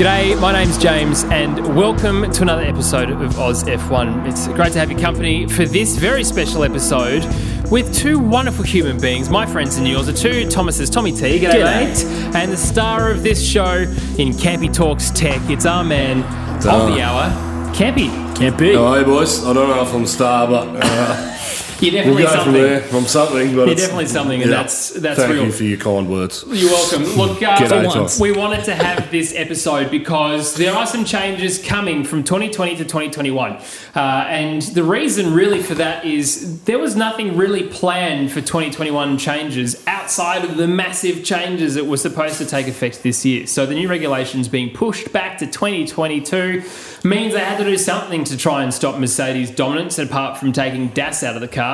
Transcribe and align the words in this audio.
G'day, 0.00 0.40
my 0.40 0.50
name's 0.50 0.78
James, 0.78 1.24
and 1.24 1.76
welcome 1.76 2.22
to 2.32 2.40
another 2.40 2.62
episode 2.62 3.10
of 3.10 3.18
AUSF1. 3.18 4.26
It's 4.26 4.48
great 4.48 4.72
to 4.72 4.78
have 4.78 4.90
your 4.90 4.98
company 4.98 5.46
for 5.46 5.66
this 5.66 5.96
very 5.96 6.24
special 6.24 6.64
episode 6.64 7.22
with 7.70 7.94
two 7.94 8.18
wonderful 8.18 8.64
human 8.64 8.98
beings. 8.98 9.28
My 9.28 9.44
friends 9.44 9.76
and 9.76 9.86
yours 9.86 10.08
are 10.08 10.14
two 10.14 10.48
Thomases, 10.48 10.88
Tommy 10.88 11.12
T, 11.12 11.38
g'day, 11.38 11.50
G'day. 11.50 11.62
mate, 11.64 12.34
and 12.34 12.50
the 12.50 12.56
star 12.56 13.10
of 13.10 13.22
this 13.22 13.46
show 13.46 13.74
in 14.16 14.32
Campy 14.32 14.72
Talks 14.72 15.10
Tech. 15.10 15.38
It's 15.50 15.66
our 15.66 15.84
man 15.84 16.22
of 16.66 16.94
the 16.94 17.02
hour, 17.02 17.28
Campy. 17.74 18.08
Can't. 18.38 18.58
Oh, 18.58 18.94
hey 18.94 19.04
boys, 19.04 19.44
I 19.44 19.52
don't 19.52 19.68
know 19.68 19.82
if 19.82 19.92
I'm 19.92 20.04
a 20.04 20.06
star, 20.06 20.46
but 20.46 20.82
uh, 20.82 21.36
You're 21.80 21.92
definitely 21.92 22.22
we'll 22.22 22.32
go 22.32 22.44
from 22.44 22.44
something. 22.44 22.52
there. 22.62 22.82
I'm 22.98 23.04
something, 23.06 23.56
but 23.56 23.66
You're 23.66 23.74
definitely 23.76 24.06
something, 24.06 24.42
and 24.42 24.50
yeah. 24.50 24.56
that's 24.58 24.90
that's 24.90 25.18
Thank 25.18 25.32
real. 25.32 25.44
you 25.46 25.52
for 25.52 25.64
your 25.64 25.78
kind 25.78 26.10
words. 26.10 26.44
You're 26.46 26.70
welcome. 26.70 27.04
Look, 27.16 27.42
uh, 27.42 27.56
G'day, 27.56 28.20
we- 28.20 28.30
we 28.32 28.38
wanted 28.38 28.64
to 28.64 28.74
have 28.74 29.10
this 29.10 29.34
episode 29.36 29.90
because 29.90 30.54
there 30.54 30.74
are 30.74 30.86
some 30.86 31.04
changes 31.04 31.62
coming 31.64 32.04
from 32.04 32.22
2020 32.22 32.76
to 32.76 32.84
2021. 32.84 33.52
Uh, 33.94 33.98
and 34.28 34.62
the 34.62 34.82
reason, 34.84 35.32
really, 35.32 35.62
for 35.62 35.74
that 35.74 36.04
is 36.04 36.62
there 36.64 36.78
was 36.78 36.96
nothing 36.96 37.36
really 37.36 37.62
planned 37.64 38.30
for 38.30 38.40
2021 38.40 39.16
changes 39.18 39.82
outside 39.86 40.44
of 40.44 40.56
the 40.56 40.66
massive 40.68 41.24
changes 41.24 41.74
that 41.76 41.86
were 41.86 41.96
supposed 41.96 42.36
to 42.38 42.44
take 42.46 42.68
effect 42.68 43.02
this 43.02 43.24
year. 43.24 43.46
So 43.46 43.64
the 43.66 43.74
new 43.74 43.88
regulations 43.88 44.48
being 44.48 44.70
pushed 44.74 45.12
back 45.12 45.38
to 45.38 45.46
2022 45.46 46.62
means 47.04 47.32
they 47.32 47.40
had 47.40 47.58
to 47.58 47.64
do 47.64 47.78
something 47.78 48.24
to 48.24 48.36
try 48.36 48.62
and 48.62 48.72
stop 48.74 48.98
Mercedes' 48.98 49.50
dominance 49.50 49.98
apart 49.98 50.36
from 50.38 50.52
taking 50.52 50.88
DAS 50.88 51.22
out 51.22 51.34
of 51.34 51.40
the 51.40 51.48
car. 51.48 51.69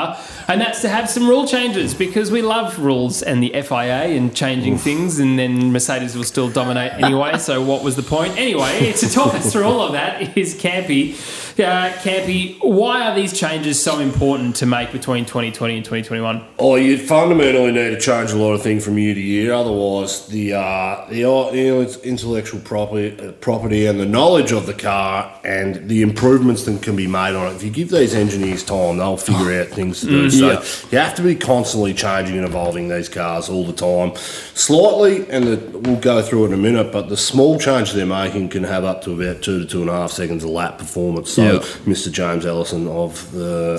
And 0.48 0.60
that's 0.60 0.80
to 0.82 0.88
have 0.88 1.08
some 1.08 1.28
rule 1.28 1.46
changes 1.46 1.94
because 1.94 2.30
we 2.30 2.42
love 2.42 2.78
rules 2.78 3.22
and 3.22 3.42
the 3.42 3.50
FIA 3.50 4.16
and 4.16 4.34
changing 4.34 4.78
things, 4.78 5.18
and 5.18 5.38
then 5.38 5.72
Mercedes 5.72 6.16
will 6.16 6.24
still 6.24 6.48
dominate 6.48 6.92
anyway. 6.92 7.38
so, 7.38 7.62
what 7.62 7.82
was 7.82 7.96
the 7.96 8.02
point? 8.02 8.36
Anyway, 8.36 8.92
to 8.92 9.08
talk 9.10 9.34
us 9.34 9.52
through 9.52 9.64
all 9.64 9.80
of 9.80 9.92
that 9.92 10.36
is 10.36 10.54
Campy. 10.54 11.14
Uh, 11.58 11.90
Campy, 12.02 12.58
why 12.60 13.08
are 13.08 13.14
these 13.14 13.38
changes 13.38 13.82
so 13.82 13.98
important 13.98 14.56
to 14.56 14.66
make 14.66 14.92
between 14.92 15.24
2020 15.24 15.76
and 15.76 15.84
2021? 15.84 16.44
Oh, 16.58 16.74
you 16.74 16.98
fundamentally 16.98 17.72
need 17.72 17.90
to 17.90 18.00
change 18.00 18.30
a 18.30 18.36
lot 18.36 18.52
of 18.52 18.60
things 18.60 18.84
from 18.84 18.98
year 18.98 19.14
to 19.14 19.20
year. 19.20 19.54
Otherwise, 19.54 20.26
the 20.26 20.52
uh, 20.52 21.06
the 21.08 21.24
uh, 21.24 21.50
you 21.52 21.74
know, 21.74 21.80
it's 21.80 21.96
intellectual 21.98 22.60
property, 22.60 23.18
uh, 23.18 23.32
property 23.32 23.86
and 23.86 23.98
the 23.98 24.04
knowledge 24.04 24.52
of 24.52 24.66
the 24.66 24.74
car 24.74 25.32
and 25.44 25.88
the 25.88 26.02
improvements 26.02 26.64
that 26.64 26.82
can 26.82 26.94
be 26.94 27.06
made 27.06 27.34
on 27.34 27.52
it. 27.52 27.56
If 27.56 27.62
you 27.62 27.70
give 27.70 27.90
these 27.90 28.14
engineers 28.14 28.62
time, 28.62 28.98
they'll 28.98 29.16
figure 29.16 29.58
out 29.58 29.68
things 29.68 29.85
to 29.92 30.06
do. 30.06 30.26
Mm, 30.28 30.38
so 30.38 30.50
yeah. 30.52 30.90
you 30.90 30.98
have 30.98 31.14
to 31.16 31.22
be 31.22 31.34
constantly 31.34 31.94
changing 31.94 32.36
and 32.36 32.46
evolving 32.46 32.88
these 32.88 33.08
cars 33.08 33.48
all 33.48 33.64
the 33.64 33.72
time. 33.72 34.14
Slightly, 34.54 35.28
and 35.30 35.44
the, 35.44 35.78
we'll 35.78 36.00
go 36.00 36.22
through 36.22 36.46
in 36.46 36.52
a 36.52 36.56
minute. 36.56 36.92
But 36.92 37.08
the 37.08 37.16
small 37.16 37.58
change 37.58 37.92
they're 37.92 38.06
making 38.06 38.50
can 38.50 38.64
have 38.64 38.84
up 38.84 39.02
to 39.02 39.12
about 39.12 39.42
two 39.42 39.60
to 39.60 39.66
two 39.66 39.80
and 39.80 39.90
a 39.90 39.94
half 39.94 40.10
seconds 40.10 40.44
a 40.44 40.48
lap 40.48 40.78
performance. 40.78 41.32
So. 41.32 41.60
Mr. 41.86 42.10
James 42.10 42.46
Allison 42.46 42.88
of 42.88 43.30
the 43.32 43.78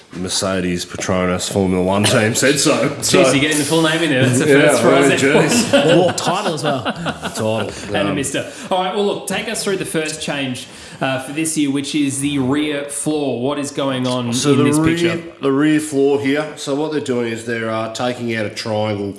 Mercedes 0.16 0.84
Petronas 0.86 1.52
Formula 1.52 1.82
One 1.82 2.04
team 2.04 2.34
said 2.34 2.58
so. 2.58 2.88
so 3.02 3.22
Jeez, 3.22 3.32
you're 3.32 3.40
getting 3.40 3.58
the 3.58 3.64
full 3.64 3.82
name 3.82 4.02
in 4.02 4.10
there. 4.10 4.26
That's 4.26 4.38
the 4.38 4.48
yeah, 4.48 4.68
first 4.68 4.82
for 4.82 4.88
us. 4.88 5.22
really, 5.22 5.48
jeez. 5.48 6.16
Title 6.16 6.54
as 6.54 6.62
well. 6.62 6.82
Title. 6.84 7.60
and 7.88 7.96
a 7.96 8.10
Um, 8.10 8.14
mister. 8.14 8.50
All 8.70 8.82
right, 8.84 8.94
well, 8.94 9.04
look, 9.06 9.26
take 9.26 9.48
us 9.48 9.64
through 9.64 9.78
the 9.78 9.84
first 9.84 10.22
change 10.22 10.66
uh, 11.00 11.22
for 11.24 11.32
this 11.32 11.58
year, 11.58 11.70
which 11.70 11.94
is 11.96 12.20
the 12.20 12.38
rear 12.38 12.84
floor. 12.84 13.42
What 13.42 13.58
is 13.58 13.72
going 13.72 14.06
on 14.06 14.32
So 14.32 14.52
in 14.52 14.58
the 14.58 14.64
this 14.64 14.78
rear, 14.78 14.96
picture? 15.16 15.32
the 15.42 15.52
rear 15.52 15.80
floor 15.80 16.20
here. 16.20 16.56
So 16.56 16.74
what 16.76 16.92
they're 16.92 17.00
doing 17.00 17.32
is 17.32 17.44
they're 17.44 17.68
uh, 17.70 17.92
taking 17.92 18.34
out 18.36 18.46
a 18.46 18.50
triangle, 18.50 19.14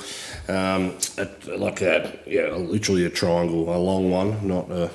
um, 0.48 0.94
a, 1.18 1.28
like 1.58 1.82
a 1.82 2.18
yeah, 2.26 2.52
literally 2.52 3.06
a 3.06 3.10
triangle, 3.10 3.76
a 3.76 3.78
long 3.78 4.10
one, 4.10 4.48
not 4.48 4.72
a 4.72 4.90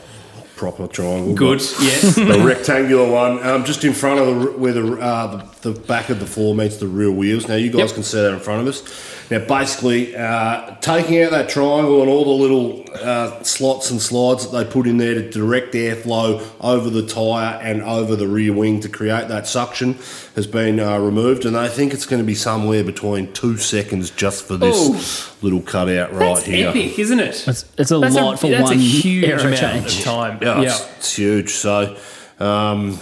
proper 0.57 0.87
triangle. 0.87 1.35
Good, 1.35 1.61
yes. 1.81 2.17
a 2.19 2.43
rectangular 2.45 3.11
one, 3.11 3.43
um, 3.47 3.65
just 3.65 3.85
in 3.85 3.93
front 3.93 4.21
of 4.21 4.27
the 4.27 4.51
where 4.59 4.73
the, 4.73 4.99
uh, 4.99 5.47
the 5.60 5.60
the 5.63 5.73
back 5.73 6.09
of 6.09 6.21
the 6.21 6.27
floor 6.27 6.55
meets 6.55 6.79
the 6.79 6.87
rear 6.87 7.11
wheels. 7.11 7.47
Now 7.49 7.55
you 7.57 7.71
guys 7.71 7.81
Yep. 7.89 7.95
can 7.95 8.03
see 8.03 8.17
that 8.19 8.33
in 8.33 8.41
front 8.41 8.63
of 8.63 8.69
us. 8.69 8.83
Now 9.31 9.39
basically, 9.41 10.17
uh, 10.17 10.75
taking 10.81 11.23
out 11.23 11.31
that 11.33 11.49
triangle 11.49 12.01
and 12.01 12.11
all 12.11 12.25
the 12.25 12.31
little 12.43 12.85
uh, 13.01 13.43
slots 13.43 13.91
and 13.91 14.01
slides 14.03 14.49
that 14.49 14.57
they 14.57 14.69
put 14.71 14.87
in 14.89 14.97
there 14.97 15.15
to 15.15 15.31
direct 15.31 15.75
airflow 15.75 16.43
over 16.61 16.91
the 16.91 17.07
tyre 17.07 17.61
and 17.63 17.83
over 17.83 18.17
the 18.17 18.27
rear 18.27 18.53
wing 18.53 18.81
to 18.81 18.89
create 18.89 19.29
that 19.29 19.47
suction 19.47 19.97
has 20.35 20.47
been 20.47 20.81
uh, 20.81 20.99
removed, 20.99 21.45
and 21.45 21.57
I 21.57 21.69
think 21.69 21.93
it's 21.95 22.07
going 22.07 22.23
to 22.23 22.27
be 22.27 22.35
somewhere 22.35 22.83
between 22.83 23.33
two 23.33 23.57
seconds 23.57 24.11
just 24.11 24.45
for 24.47 24.57
this 24.57 25.43
little 25.43 25.61
cutout 25.61 26.13
right 26.13 26.21
here. 26.21 26.35
That's 26.35 26.47
here. 26.47 26.69
epic, 26.87 26.99
isn't 26.99 27.21
it? 27.21 27.47
It's, 27.49 27.65
it's 27.79 27.91
a 27.91 27.99
That's 27.99 28.15
lot 28.15 28.41
for 28.41 28.49
that's 28.49 28.63
one 28.65 28.73
a 28.73 28.77
huge 28.81 29.25
amount 29.41 29.59
change. 29.59 29.99
of 29.99 30.05
time. 30.05 30.39
Yeah, 30.43 30.63
It's, 30.63 30.89
it's 30.99 31.17
huge. 31.17 31.51
So 31.51 31.97
um, 32.41 32.99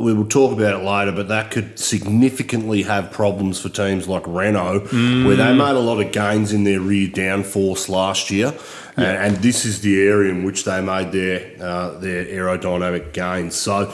we 0.00 0.12
will 0.12 0.26
talk 0.26 0.52
about 0.52 0.80
it 0.80 0.84
later, 0.84 1.12
but 1.12 1.28
that 1.28 1.50
could 1.50 1.78
significantly 1.78 2.82
have 2.82 3.10
problems 3.10 3.60
for 3.60 3.68
teams 3.68 4.08
like 4.08 4.22
Renault, 4.26 4.88
where 4.90 5.36
they 5.36 5.52
made 5.54 5.76
a 5.76 5.80
lot 5.80 6.00
of 6.04 6.12
gains 6.12 6.52
in 6.52 6.64
their 6.64 6.80
rear 6.80 7.08
downforce 7.08 7.88
last 7.88 8.30
year, 8.30 8.54
and, 8.96 9.06
and 9.06 9.36
this 9.38 9.64
is 9.64 9.80
the 9.82 10.00
area 10.02 10.30
in 10.32 10.44
which 10.44 10.64
they 10.64 10.80
made 10.80 11.12
their 11.12 11.52
uh, 11.62 11.98
their 11.98 12.24
aerodynamic 12.24 13.12
gains. 13.12 13.54
So. 13.54 13.92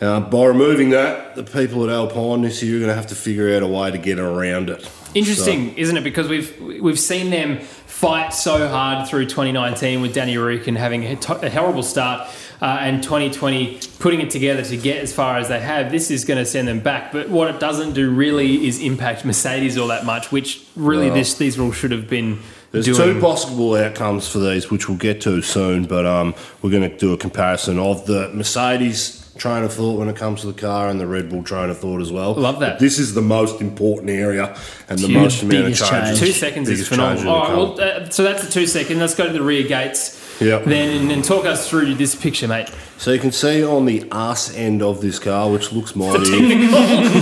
Uh, 0.00 0.18
by 0.18 0.46
removing 0.46 0.90
that, 0.90 1.36
the 1.36 1.44
people 1.44 1.84
at 1.84 1.88
Alpine 1.88 2.42
this 2.42 2.60
year 2.60 2.74
are 2.74 2.80
going 2.80 2.88
to 2.88 2.94
have 2.96 3.06
to 3.06 3.14
figure 3.14 3.54
out 3.54 3.62
a 3.62 3.66
way 3.68 3.88
to 3.88 3.98
get 3.98 4.18
around 4.18 4.68
it. 4.68 4.90
Interesting, 5.14 5.76
isn't 5.76 5.96
it? 5.96 6.02
Because 6.02 6.26
we've 6.28 6.60
we've 6.60 6.98
seen 6.98 7.30
them 7.30 7.60
fight 7.60 8.30
so 8.34 8.66
hard 8.66 9.06
through 9.06 9.26
2019 9.26 10.00
with 10.02 10.12
Danny 10.12 10.36
Rick 10.38 10.66
and 10.66 10.76
having 10.76 11.04
a, 11.04 11.14
to- 11.14 11.46
a 11.46 11.50
horrible 11.50 11.84
start, 11.84 12.28
uh, 12.62 12.78
and 12.80 13.02
2020 13.02 13.80
putting 13.98 14.20
it 14.20 14.30
together 14.30 14.62
to 14.62 14.76
get 14.76 14.98
as 15.02 15.12
far 15.12 15.36
as 15.36 15.48
they 15.48 15.58
have. 15.60 15.90
This 15.90 16.10
is 16.12 16.24
going 16.24 16.38
to 16.38 16.46
send 16.46 16.68
them 16.68 16.78
back. 16.80 17.10
But 17.12 17.28
what 17.28 17.52
it 17.52 17.58
doesn't 17.58 17.92
do 17.92 18.08
really 18.10 18.66
is 18.66 18.80
impact 18.80 19.24
Mercedes 19.24 19.76
all 19.76 19.88
that 19.88 20.06
much, 20.06 20.30
which 20.30 20.64
really 20.76 21.10
this 21.10 21.34
these 21.34 21.58
rules 21.58 21.74
should 21.74 21.90
have 21.90 22.08
been 22.08 22.38
There's 22.70 22.86
doing. 22.86 23.14
two 23.14 23.20
possible 23.20 23.74
outcomes 23.74 24.28
for 24.28 24.38
these, 24.38 24.70
which 24.70 24.88
we'll 24.88 24.96
get 24.96 25.20
to 25.22 25.42
soon. 25.42 25.86
But 25.86 26.06
um, 26.06 26.34
we're 26.62 26.70
going 26.70 26.88
to 26.88 26.96
do 26.96 27.12
a 27.12 27.18
comparison 27.18 27.80
of 27.80 28.06
the 28.06 28.28
Mercedes 28.32 29.18
train 29.38 29.64
of 29.64 29.72
thought 29.72 29.98
when 29.98 30.08
it 30.08 30.14
comes 30.14 30.42
to 30.42 30.46
the 30.46 30.60
car 30.60 30.88
and 30.88 31.00
the 31.00 31.06
Red 31.06 31.30
Bull 31.30 31.42
train 31.42 31.68
of 31.68 31.78
thought 31.78 32.00
as 32.00 32.12
well. 32.12 32.34
Love 32.34 32.60
that. 32.60 32.74
But 32.74 32.78
this 32.78 33.00
is 33.00 33.14
the 33.14 33.22
most 33.22 33.60
important 33.60 34.10
area 34.10 34.56
and 34.88 35.00
the 35.00 35.08
most 35.08 35.42
amount 35.42 35.66
of 35.66 35.74
changes. 35.76 35.88
change. 35.88 36.18
Two 36.20 36.32
seconds 36.32 36.68
is 36.68 36.86
phenomenal. 36.86 37.16
change 37.16 37.26
in 37.26 37.28
All 37.58 37.74
the 37.74 37.76
right, 37.76 37.76
car. 37.78 37.96
well, 37.96 38.02
uh, 38.06 38.10
so 38.10 38.22
that's 38.22 38.44
the 38.44 38.50
two 38.52 38.68
second. 38.68 39.00
Let's 39.00 39.16
go 39.16 39.26
to 39.26 39.32
the 39.32 39.42
rear 39.42 39.66
gates. 39.66 40.21
Yep. 40.44 40.64
Then 40.64 41.00
and, 41.02 41.12
and 41.12 41.24
talk 41.24 41.44
us 41.46 41.68
through 41.68 41.94
this 41.94 42.14
picture, 42.14 42.48
mate. 42.48 42.68
So 42.98 43.10
you 43.12 43.18
can 43.20 43.32
see 43.32 43.64
on 43.64 43.84
the 43.86 44.06
arse 44.12 44.54
end 44.54 44.82
of 44.82 45.00
this 45.00 45.18
car, 45.18 45.50
which 45.50 45.72
looks 45.72 45.96
mighty. 45.96 46.24
Technical. 46.24 46.78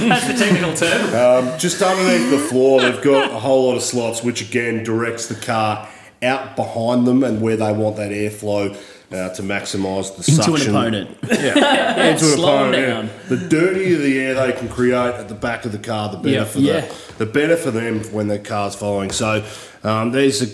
that's 0.09 0.27
the 0.27 0.35
technical 0.35 0.75
term. 0.75 1.47
Um, 1.53 1.59
just 1.59 1.81
underneath 1.83 2.31
the 2.31 2.39
floor, 2.39 2.81
they've 2.83 3.01
got 3.03 3.31
a 3.31 3.39
whole 3.39 3.69
lot 3.69 3.77
of 3.77 3.83
slots, 3.83 4.23
which 4.23 4.43
again 4.43 4.85
directs 4.85 5.27
the 5.29 5.35
car 5.37 5.89
out 6.23 6.55
behind 6.57 7.07
them 7.07 7.25
and 7.25 7.41
where 7.41 7.57
they 7.57 7.73
want 7.73 7.97
that 7.97 8.11
airflow 8.11 8.75
uh, 9.11 9.31
to 9.35 9.43
maximise 9.43 10.11
the 10.17 10.31
Into 10.31 10.43
suction. 10.43 10.77
an 10.77 10.77
opponent. 10.77 11.19
Yeah, 11.31 12.07
into 12.11 12.25
an 12.27 12.31
Slow 12.37 12.65
'em 12.65 12.69
opponent. 12.75 12.87
down. 12.87 13.07
yeah. 13.07 13.37
The 13.37 13.49
dirtier 13.49 13.97
the 13.99 14.21
air 14.21 14.35
they 14.35 14.53
can 14.53 14.69
create 14.69 15.15
at 15.15 15.29
the 15.29 15.35
back 15.35 15.65
of 15.65 15.73
the 15.73 15.79
car, 15.79 16.11
the 16.11 16.19
better 16.19 16.31
Yeah. 16.31 16.45
for 16.45 16.59
Yeah. 16.59 16.81
the, 17.17 17.25
the 17.25 17.27
better 17.27 17.57
for 17.57 17.71
them 17.71 18.01
when 18.13 18.29
their 18.29 18.39
car's 18.39 18.75
following. 18.75 19.11
So 19.11 19.43
um, 19.83 20.13
there's 20.13 20.43
a 20.43 20.47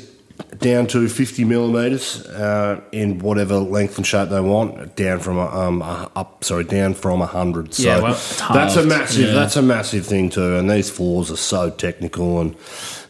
down 0.59 0.87
to 0.89 1.09
50 1.09 1.45
millimeters 1.45 2.25
uh, 2.27 2.81
in 2.93 3.19
whatever 3.19 3.57
length 3.59 3.97
and 3.97 4.07
shape 4.07 4.29
they 4.29 4.41
want, 4.41 4.97
down 4.97 5.21
from 5.21 5.39
a, 5.39 5.47
um, 5.47 5.83
up. 5.83 6.45
Sorry, 6.45 6.65
down 6.65 6.95
from 6.95 7.21
100. 7.21 7.75
So 7.75 7.83
Yeah, 7.83 8.01
well, 8.01 8.13
that's 8.53 8.77
a 8.77 8.85
massive. 8.85 9.27
yeah. 9.29 9.33
That's 9.33 9.57
a 9.57 9.63
massive 9.63 10.07
thing 10.07 10.31
too. 10.31 10.57
And 10.57 10.71
these 10.71 10.91
floors 10.91 11.31
are 11.31 11.37
so 11.37 11.71
technical 11.71 12.41
and. 12.41 12.57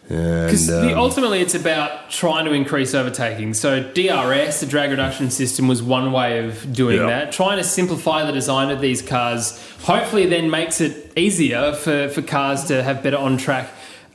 Because 0.09 0.71
um, 0.71 0.95
ultimately, 0.95 1.41
it's 1.41 1.57
about 1.57 2.11
trying 2.11 2.45
to 2.45 2.53
increase 2.53 2.95
overtaking. 2.95 3.55
So 3.55 3.83
DRS, 3.83 4.61
the 4.61 4.67
drag 4.69 4.91
reduction 4.91 5.31
system, 5.33 5.67
was 5.67 5.83
one 5.83 6.13
way 6.13 6.47
of 6.47 6.73
doing 6.73 6.99
Yeah. 6.99 7.07
that. 7.07 7.33
Trying 7.33 7.59
to 7.59 7.65
simplify 7.65 8.25
the 8.25 8.31
design 8.31 8.71
of 8.71 8.81
these 8.81 9.03
cars, 9.03 9.61
hopefully, 9.83 10.27
then 10.27 10.49
makes 10.49 10.81
it 10.81 11.13
easier 11.17 11.73
for, 11.73 12.09
for 12.09 12.23
cars 12.23 12.63
to 12.67 12.85
have 12.85 13.03
better 13.03 13.17
on 13.17 13.37
track 13.37 13.69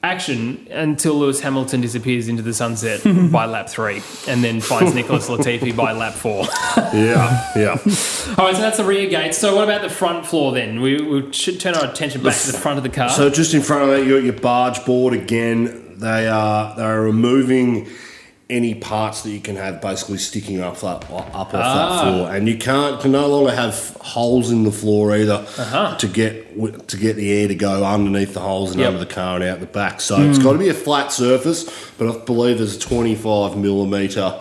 action 0.04 0.68
until 0.72 1.16
Lewis 1.16 1.40
Hamilton 1.42 1.82
disappears 1.82 2.28
into 2.28 2.42
the 2.42 2.54
sunset 2.54 3.02
by 3.32 3.46
lap 3.46 3.70
three, 3.70 4.02
and 4.28 4.44
then 4.44 4.62
finds 4.62 4.94
Nicholas 4.96 5.30
Latifi 5.30 5.76
by 5.76 5.92
lap 5.92 6.14
four. 6.14 6.46
Yeah, 6.94 7.52
yeah. 7.56 7.70
All 8.38 8.46
right, 8.46 8.56
so 8.56 8.62
that's 8.62 8.78
the 8.78 8.84
rear 8.84 9.08
gate. 9.08 9.34
So 9.34 9.56
what 9.56 9.64
about 9.64 9.82
the 9.82 9.90
front 9.90 10.26
floor 10.26 10.52
then? 10.52 10.82
We, 10.82 11.02
we 11.02 11.32
should 11.32 11.60
turn 11.60 11.74
our 11.74 11.86
attention 11.86 12.22
back 12.22 12.36
to 12.38 12.52
the 12.52 12.58
front 12.58 12.78
of 12.78 12.84
the 12.84 12.90
car. 12.90 13.10
So 13.10 13.30
just 13.30 13.54
in 13.54 13.62
front 13.62 13.84
of 13.84 13.90
that, 13.90 14.06
you 14.06 14.16
got 14.16 14.24
your 14.24 14.34
barge 14.34 14.84
board 14.86 15.14
again. 15.14 15.96
They 15.98 16.28
are 16.28 16.76
they 16.76 16.84
are 16.84 17.02
removing 17.02 17.88
any 18.52 18.76
parts 18.76 19.22
that 19.24 19.30
you 19.32 19.40
can 19.40 19.56
have 19.56 19.82
basically 19.82 20.18
sticking 20.18 20.60
up 20.62 20.78
that 20.82 20.86
up 20.86 21.12
off 21.12 21.50
Ah. 21.54 21.54
that 21.54 22.02
floor, 22.04 22.36
and 22.36 22.48
you 22.48 22.58
can't 22.58 23.00
can 23.02 23.12
no 23.14 23.28
longer 23.28 23.52
have 23.52 23.96
holes 24.02 24.52
in 24.52 24.64
the 24.64 24.72
floor 24.72 25.16
either 25.16 25.44
Uh-huh. 25.58 25.96
to 25.98 26.08
get 26.08 26.88
to 26.88 26.98
get 26.98 27.16
the 27.16 27.32
air 27.32 27.48
to 27.48 27.56
go 27.56 27.84
underneath 27.86 28.34
the 28.34 28.42
holes 28.42 28.72
and 28.72 28.80
Yep. 28.82 28.88
under 28.90 29.00
the 29.00 29.14
car 29.14 29.36
and 29.38 29.44
out 29.46 29.60
the 29.62 29.66
back. 29.66 30.02
So 30.02 30.22
it's 30.22 30.38
got 30.38 30.52
to 30.54 30.60
be 30.60 30.70
a 30.70 30.74
flat 30.74 31.12
surface, 31.14 31.66
but 31.98 32.10
I 32.10 32.18
believe 32.26 32.58
there's 32.58 32.76
a 32.76 32.80
25 32.80 33.56
millimeter. 33.56 34.34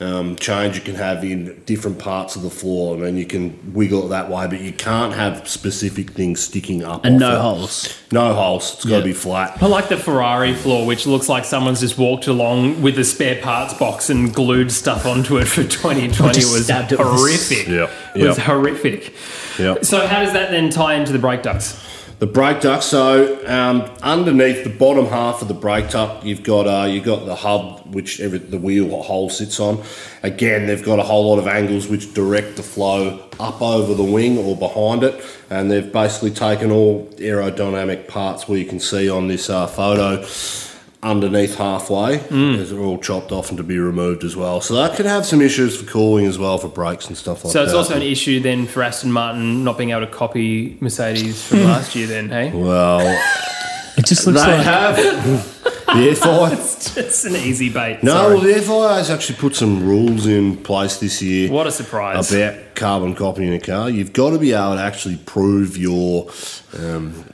Um, 0.00 0.36
change 0.36 0.76
you 0.76 0.80
can 0.80 0.94
have 0.94 1.24
in 1.24 1.60
different 1.66 1.98
parts 1.98 2.36
of 2.36 2.42
the 2.42 2.50
floor, 2.50 2.94
and 2.94 3.02
then 3.02 3.16
you 3.16 3.26
can 3.26 3.72
wiggle 3.74 4.06
it 4.06 4.08
that 4.10 4.30
way. 4.30 4.46
But 4.46 4.60
you 4.60 4.72
can't 4.72 5.12
have 5.12 5.48
specific 5.48 6.12
things 6.12 6.38
sticking 6.40 6.84
up. 6.84 7.04
And 7.04 7.18
no 7.18 7.34
it. 7.34 7.40
holes. 7.40 7.92
No 8.12 8.32
holes. 8.32 8.74
It's 8.74 8.84
got 8.84 8.90
Yeah. 8.92 8.98
to 9.00 9.04
be 9.06 9.12
flat. 9.12 9.58
I 9.60 9.66
like 9.66 9.88
the 9.88 9.96
Ferrari 9.96 10.54
floor, 10.54 10.86
which 10.86 11.04
looks 11.04 11.28
like 11.28 11.44
someone's 11.44 11.80
just 11.80 11.98
walked 11.98 12.28
along 12.28 12.80
with 12.80 12.96
a 13.00 13.04
spare 13.04 13.42
parts 13.42 13.74
box 13.74 14.08
and 14.08 14.32
glued 14.32 14.70
stuff 14.70 15.04
onto 15.04 15.36
it 15.38 15.46
for 15.48 15.64
2020. 15.64 16.38
It 16.38 16.44
was 16.44 16.64
stabbed 16.66 16.92
it 16.92 16.98
with 17.00 17.08
a 17.08 17.10
s- 17.10 17.18
horrific. 17.20 17.66
Yep, 17.68 17.90
It 18.14 18.26
was 18.28 18.36
yep. 18.38 18.46
horrific. 18.46 19.12
Yep. 19.58 19.84
So 19.84 20.06
how 20.06 20.20
does 20.22 20.32
that 20.32 20.52
then 20.52 20.70
tie 20.70 20.94
into 20.94 21.10
the 21.10 21.18
brake 21.18 21.42
ducts? 21.42 21.76
The 22.18 22.26
brake 22.26 22.62
duct. 22.62 22.82
So 22.82 23.46
um, 23.46 23.82
underneath 24.02 24.64
the 24.64 24.70
bottom 24.70 25.06
half 25.06 25.40
of 25.40 25.46
the 25.46 25.54
brake 25.54 25.90
duct, 25.90 26.24
you've 26.24 26.42
got 26.42 26.66
uh, 26.66 26.86
you've 26.86 27.04
got 27.04 27.26
the 27.26 27.36
hub, 27.36 27.94
which 27.94 28.18
every, 28.20 28.38
the 28.38 28.58
wheel 28.58 29.02
hole 29.02 29.30
sits 29.30 29.60
on. 29.60 29.84
Again, 30.24 30.66
they've 30.66 30.84
got 30.84 30.98
a 30.98 31.04
whole 31.04 31.28
lot 31.28 31.38
of 31.38 31.46
angles 31.46 31.86
which 31.86 32.12
direct 32.14 32.56
the 32.56 32.64
flow 32.64 33.24
up 33.38 33.62
over 33.62 33.94
the 33.94 34.02
wing 34.02 34.36
or 34.36 34.56
behind 34.56 35.04
it, 35.04 35.24
and 35.48 35.70
they've 35.70 35.92
basically 35.92 36.32
taken 36.32 36.72
all 36.72 37.06
aerodynamic 37.18 38.08
parts 38.08 38.48
where 38.48 38.58
you 38.58 38.66
can 38.66 38.80
see 38.80 39.08
on 39.08 39.28
this 39.28 39.48
uh, 39.48 39.68
photo. 39.68 40.26
Underneath 41.00 41.54
halfway, 41.54 42.18
as 42.58 42.70
they're 42.70 42.80
all 42.80 42.98
chopped 42.98 43.30
off 43.30 43.50
and 43.50 43.56
to 43.58 43.62
be 43.62 43.78
removed 43.78 44.24
as 44.24 44.34
well. 44.34 44.60
So 44.60 44.74
that 44.74 44.96
could 44.96 45.06
have 45.06 45.24
some 45.24 45.40
issues 45.40 45.80
for 45.80 45.88
cooling 45.88 46.26
as 46.26 46.38
well 46.38 46.58
for 46.58 46.66
brakes 46.66 47.06
and 47.06 47.16
stuff 47.16 47.44
like 47.44 47.52
that. 47.52 47.52
So 47.52 47.58
that. 47.60 47.64
it's 47.66 47.74
also 47.74 47.94
an 47.94 48.02
issue 48.02 48.40
then 48.40 48.66
for 48.66 48.82
Aston 48.82 49.12
Martin 49.12 49.62
not 49.62 49.78
being 49.78 49.90
able 49.90 50.00
to 50.00 50.06
copy 50.08 50.76
Mercedes 50.80 51.40
from 51.46 51.62
last 51.64 51.94
year 51.94 52.08
then, 52.08 52.30
hey? 52.30 52.50
well, 52.52 52.98
It 53.96 54.06
just 54.06 54.26
looks 54.26 54.42
they 54.42 54.56
like 54.56 54.64
have 54.64 54.96
the 55.86 56.14
FI. 56.16 56.52
It's 56.52 56.94
just 56.94 57.24
an 57.26 57.36
easy 57.36 57.68
bait. 57.70 58.02
No, 58.02 58.12
sorry. 58.12 58.34
well, 58.34 58.42
the 58.42 58.54
FIA 58.60 58.94
has 58.96 59.08
actually 59.10 59.38
put 59.38 59.54
some 59.54 59.86
rules 59.86 60.26
in 60.26 60.56
place 60.56 60.96
this 60.98 61.22
year 61.22 61.48
What 61.50 61.68
a 61.68 61.72
surprise. 61.72 62.32
about 62.34 62.74
carbon 62.74 63.14
copying 63.14 63.54
a 63.54 63.60
car. 63.60 63.88
You've 63.88 64.12
got 64.12 64.30
to 64.30 64.38
be 64.38 64.52
able 64.52 64.74
to 64.74 64.82
actually 64.82 65.16
prove 65.24 65.76
your 65.76 66.28
um, 66.76 67.24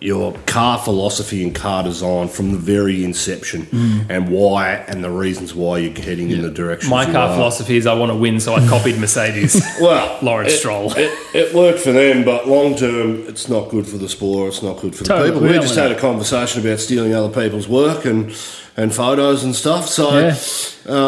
your 0.00 0.34
car 0.46 0.78
philosophy 0.78 1.42
and 1.42 1.54
car 1.54 1.82
design 1.82 2.28
from 2.28 2.52
the 2.52 2.58
very 2.58 3.02
inception, 3.02 3.62
mm. 3.62 4.04
and 4.10 4.28
why 4.28 4.74
and 4.88 5.02
the 5.02 5.10
reasons 5.10 5.54
why 5.54 5.78
you're 5.78 5.94
heading 5.94 6.30
in 6.30 6.42
the 6.42 6.50
direction. 6.50 6.90
My 6.90 7.10
car 7.10 7.34
philosophy 7.34 7.76
is 7.76 7.86
I 7.86 7.94
want 7.94 8.12
to 8.12 8.16
win, 8.16 8.40
so 8.40 8.54
I 8.54 8.66
copied 8.68 8.98
Mercedes. 8.98 9.60
Well, 9.80 10.18
Lawrence 10.20 10.52
it, 10.52 10.58
Stroll. 10.58 10.92
It, 10.92 11.10
it 11.34 11.54
worked 11.54 11.78
for 11.78 11.92
them, 11.92 12.22
but 12.24 12.46
long 12.46 12.76
term, 12.76 13.26
it's 13.26 13.48
not 13.48 13.70
good 13.70 13.86
for 13.86 13.96
the 13.96 14.08
sport. 14.08 14.48
It's 14.48 14.62
not 14.62 14.78
good 14.78 14.94
for 14.94 15.04
the 15.04 15.24
people. 15.24 15.40
we 15.40 15.48
We 15.48 15.54
just 15.54 15.76
had 15.76 15.90
a 15.90 15.98
conversation 15.98 16.60
about 16.60 16.80
stealing 16.80 17.14
other 17.14 17.32
people's 17.32 17.66
work 17.66 18.04
and 18.04 18.30
and 18.76 18.94
photos 18.94 19.44
and 19.44 19.54
stuff. 19.54 19.88
So 19.88 20.18
Yeah. 20.18 20.32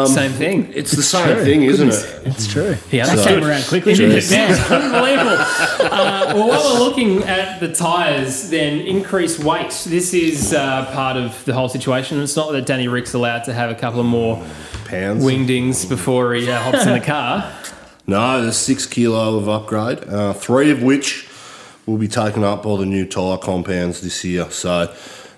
Same 0.05 0.31
thing. 0.31 0.71
it's 0.75 0.91
the 0.91 1.03
same 1.03 1.43
thing, 1.43 1.63
isn't 1.63 1.89
it? 1.89 2.21
it's 2.25 2.47
true. 2.47 2.73
He 2.89 2.97
that 2.97 3.09
understood. 3.09 3.39
came 3.39 3.49
around 3.49 3.65
quickly. 3.65 3.93
It 3.93 3.97
didn't 3.97 4.17
is. 4.17 4.31
it? 4.31 4.49
It's 4.51 4.71
unbelievable. 4.71 5.37
uh, 5.39 6.31
well, 6.35 6.47
while 6.49 6.73
we're 6.73 6.79
looking 6.79 7.23
at 7.23 7.59
the 7.59 7.73
tyres, 7.73 8.49
then 8.49 8.79
increased 8.81 9.39
weight. 9.43 9.71
This 9.87 10.13
is 10.13 10.53
uh, 10.53 10.85
part 10.93 11.17
of 11.17 11.43
the 11.45 11.53
whole 11.53 11.67
situation. 11.69 12.21
It's 12.21 12.35
not 12.35 12.51
that 12.53 12.65
Danny 12.65 12.87
Rick's 12.87 13.13
allowed 13.13 13.43
to 13.45 13.53
have 13.53 13.71
a 13.71 13.75
couple 13.75 13.99
of 13.99 14.05
more 14.05 14.37
Pounds. 14.85 15.23
wingdings 15.23 15.89
before 15.89 16.33
he 16.33 16.49
uh, 16.49 16.61
hops 16.61 16.85
in 16.85 16.93
the 16.93 16.99
car. 17.01 17.51
No, 18.05 18.41
there's 18.41 18.57
six 18.57 18.85
kilo 18.85 19.37
of 19.37 19.49
upgrade, 19.49 20.03
uh, 20.07 20.33
three 20.33 20.69
of 20.71 20.83
which 20.83 21.27
will 21.85 21.97
be 21.97 22.07
taken 22.07 22.43
up 22.43 22.63
by 22.63 22.77
the 22.77 22.85
new 22.85 23.05
tyre 23.05 23.37
compounds 23.37 24.01
this 24.01 24.23
year. 24.23 24.49
So, 24.51 24.93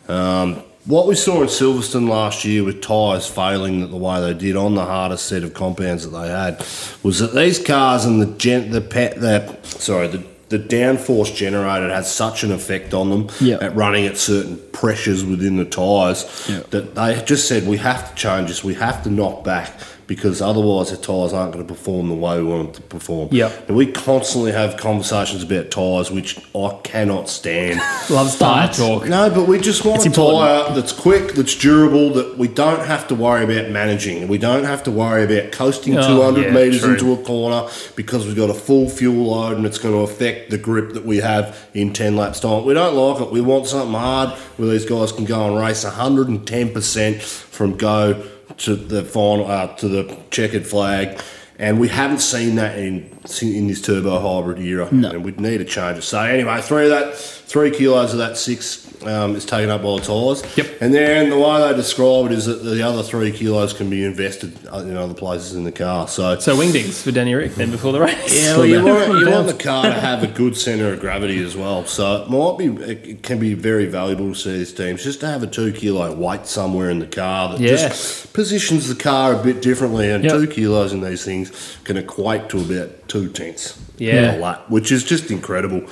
um, 0.07 0.61
what 0.85 1.07
we 1.07 1.15
saw 1.15 1.41
in 1.41 1.47
Silverstone 1.47 2.07
last 2.09 2.45
year 2.45 2.63
with 2.63 2.81
tyres 2.81 3.27
failing 3.27 3.89
the 3.89 3.97
way 3.97 4.21
they 4.21 4.33
did 4.33 4.55
on 4.55 4.75
the 4.75 4.85
hardest 4.85 5.25
set 5.25 5.43
of 5.43 5.53
compounds 5.53 6.03
that 6.09 6.15
they 6.17 6.27
had 6.27 6.59
was 7.03 7.19
that 7.19 7.33
these 7.33 7.59
cars 7.59 8.05
and 8.05 8.21
the 8.21 8.27
gen- 8.37 8.69
the 8.71 8.81
pet 8.81 9.19
the 9.19 9.57
sorry 9.63 10.07
the 10.07 10.23
the 10.47 10.59
downforce 10.59 11.35
generated 11.35 11.89
has 11.89 12.09
such 12.13 12.43
an 12.43 12.51
effect 12.51 12.93
on 12.93 13.09
them 13.09 13.27
Yeah. 13.41 13.57
at 13.61 13.75
running 13.75 14.05
at 14.05 14.15
certain 14.15 14.59
pressures 14.73 15.25
within 15.25 15.57
the 15.57 15.65
tyres 15.65 16.23
Yeah. 16.47 16.59
that 16.69 16.93
they 16.93 17.19
just 17.25 17.47
said 17.47 17.65
we 17.67 17.77
have 17.77 18.09
to 18.11 18.15
change 18.15 18.49
this, 18.49 18.63
we 18.63 18.75
have 18.75 19.01
to 19.05 19.09
knock 19.09 19.43
back 19.43 19.73
because 20.07 20.41
otherwise 20.41 20.91
the 20.91 20.97
tyres 20.97 21.33
aren't 21.33 21.53
going 21.53 21.65
to 21.65 21.73
perform 21.73 22.09
the 22.09 22.15
way 22.15 22.37
we 22.37 22.43
want 22.47 22.73
them 22.73 22.81
to 22.81 22.87
perform. 22.87 23.29
Yeah. 23.31 23.51
And 23.67 23.75
we 23.75 23.91
constantly 23.91 24.51
have 24.51 24.77
conversations 24.77 25.41
about 25.43 25.71
tyres, 25.71 26.11
which 26.11 26.37
I 26.55 26.79
cannot 26.83 27.27
stand. 27.29 27.79
Loves 28.09 28.37
tyre 28.37 28.71
talk. 28.71 29.07
no, 29.07 29.29
but 29.29 29.47
we 29.47 29.59
just 29.59 29.83
want 29.85 30.05
It's 30.05 30.17
a 30.17 30.21
tyre 30.21 30.73
that's 30.75 30.91
quick, 30.91 31.33
that's 31.33 31.55
durable, 31.55 32.11
that 32.13 32.37
we 32.37 32.47
don't 32.47 32.85
have 32.85 33.07
to 33.07 33.15
worry 33.15 33.43
about 33.43 33.71
managing. 33.71 34.27
We 34.27 34.37
don't 34.37 34.63
have 34.63 34.83
to 34.83 34.91
worry 34.91 35.23
about 35.23 35.51
coasting 35.51 35.97
Oh, 35.97 36.07
200 36.07 36.41
yeah, 36.45 36.51
metres 36.51 36.81
true. 36.81 36.93
into 36.93 37.13
a 37.13 37.17
corner 37.17 37.67
because 37.95 38.25
we've 38.25 38.35
got 38.35 38.49
a 38.49 38.53
full 38.53 38.89
fuel 38.89 39.31
load 39.31 39.57
and 39.57 39.65
it's 39.65 39.77
going 39.77 39.93
to 39.95 40.01
affect 40.01 40.51
the 40.51 40.57
grip 40.57 40.93
that 40.93 41.05
we 41.05 41.17
have 41.17 41.67
in 41.73 41.93
10 41.93 42.15
laps 42.15 42.39
time. 42.39 42.63
We 42.65 42.73
don't 42.73 42.95
like 42.95 43.21
it. 43.21 43.31
We 43.31 43.41
want 43.41 43.67
something 43.67 43.93
hard 43.93 44.29
where 44.57 44.69
these 44.69 44.85
guys 44.85 45.11
can 45.11 45.25
go 45.25 45.47
and 45.47 45.57
race 45.57 45.83
110% 45.83 47.21
from 47.21 47.77
go 47.77 48.21
to 48.57 48.75
the 48.75 49.03
final 49.03 49.47
uh, 49.47 49.75
to 49.75 49.87
the 49.87 50.17
checkered 50.31 50.65
flag. 50.65 51.21
And 51.57 51.79
we 51.79 51.87
haven't 51.87 52.19
seen 52.19 52.55
that 52.55 52.77
in 52.77 53.14
in 53.41 53.67
this 53.67 53.81
turbo 53.81 54.19
hybrid 54.19 54.59
era, 54.59 54.87
No. 54.91 55.09
and 55.11 55.23
we'd 55.25 55.39
need 55.39 55.61
a 55.61 55.65
change. 55.65 56.03
So 56.03 56.19
anyway, 56.19 56.61
three 56.61 56.87
that, 56.89 57.15
three 57.15 57.71
kilos 57.71 58.11
of 58.13 58.19
that 58.19 58.37
six 58.37 58.83
um, 59.03 59.35
is 59.35 59.45
taken 59.45 59.69
up 59.69 59.83
by 59.83 59.95
the 59.99 60.01
tyres. 60.01 60.43
Yep. 60.57 60.77
And 60.81 60.93
then 60.93 61.29
the 61.29 61.37
way 61.37 61.59
they 61.61 61.75
describe 61.75 62.27
it 62.27 62.31
is 62.31 62.45
that 62.45 62.63
the 62.63 62.81
other 62.81 63.03
three 63.03 63.31
kilos 63.31 63.73
can 63.73 63.89
be 63.89 64.03
invested 64.03 64.57
uh, 64.71 64.77
in 64.79 64.95
other 64.97 65.13
places 65.13 65.53
in 65.53 65.63
the 65.63 65.71
car. 65.71 66.07
So 66.07 66.39
So 66.39 66.55
wingdings 66.55 67.03
for 67.03 67.11
Danny 67.11 67.33
Rick 67.35 67.55
then 67.55 67.71
before 67.71 67.91
the 67.91 67.99
race. 67.99 68.43
yeah, 68.43 68.57
well, 68.57 68.65
you 68.65 68.83
want, 68.83 69.19
you 69.19 69.29
want 69.29 69.47
the 69.47 69.53
car 69.63 69.83
to 69.85 69.91
have 69.93 70.23
a 70.23 70.27
good 70.27 70.55
centre 70.57 70.91
of 70.93 70.99
gravity 70.99 71.43
as 71.43 71.55
well. 71.55 71.85
So 71.85 72.23
it 72.23 72.29
might 72.29 72.57
be, 72.57 72.83
it 72.83 73.21
can 73.23 73.37
be 73.39 73.53
very 73.53 73.85
valuable 73.85 74.29
to 74.33 74.35
see 74.35 74.57
these 74.57 74.73
teams 74.73 75.03
just 75.03 75.19
to 75.19 75.27
have 75.27 75.43
a 75.43 75.47
two 75.47 75.71
kilo 75.73 76.13
weight 76.15 76.47
somewhere 76.47 76.89
in 76.89 76.99
the 76.99 77.05
car 77.07 77.49
that 77.49 77.59
Yeah. 77.59 77.75
just 77.75 78.33
positions 78.33 78.87
the 78.87 78.95
car 78.95 79.33
a 79.39 79.43
bit 79.43 79.61
differently. 79.61 80.09
And 80.09 80.23
Yep. 80.23 80.33
two 80.33 80.47
kilos 80.47 80.93
in 80.93 81.01
these 81.01 81.23
things 81.23 81.51
can 81.83 81.97
equate 81.97 82.49
to 82.49 82.59
about 82.59 83.07
two 83.15 83.29
tenths. 83.29 83.79
Yeah. 83.97 84.35
a 84.35 84.39
lap, 84.39 84.69
which 84.69 84.91
is 84.91 85.05
just 85.05 85.31
incredible 85.31 85.83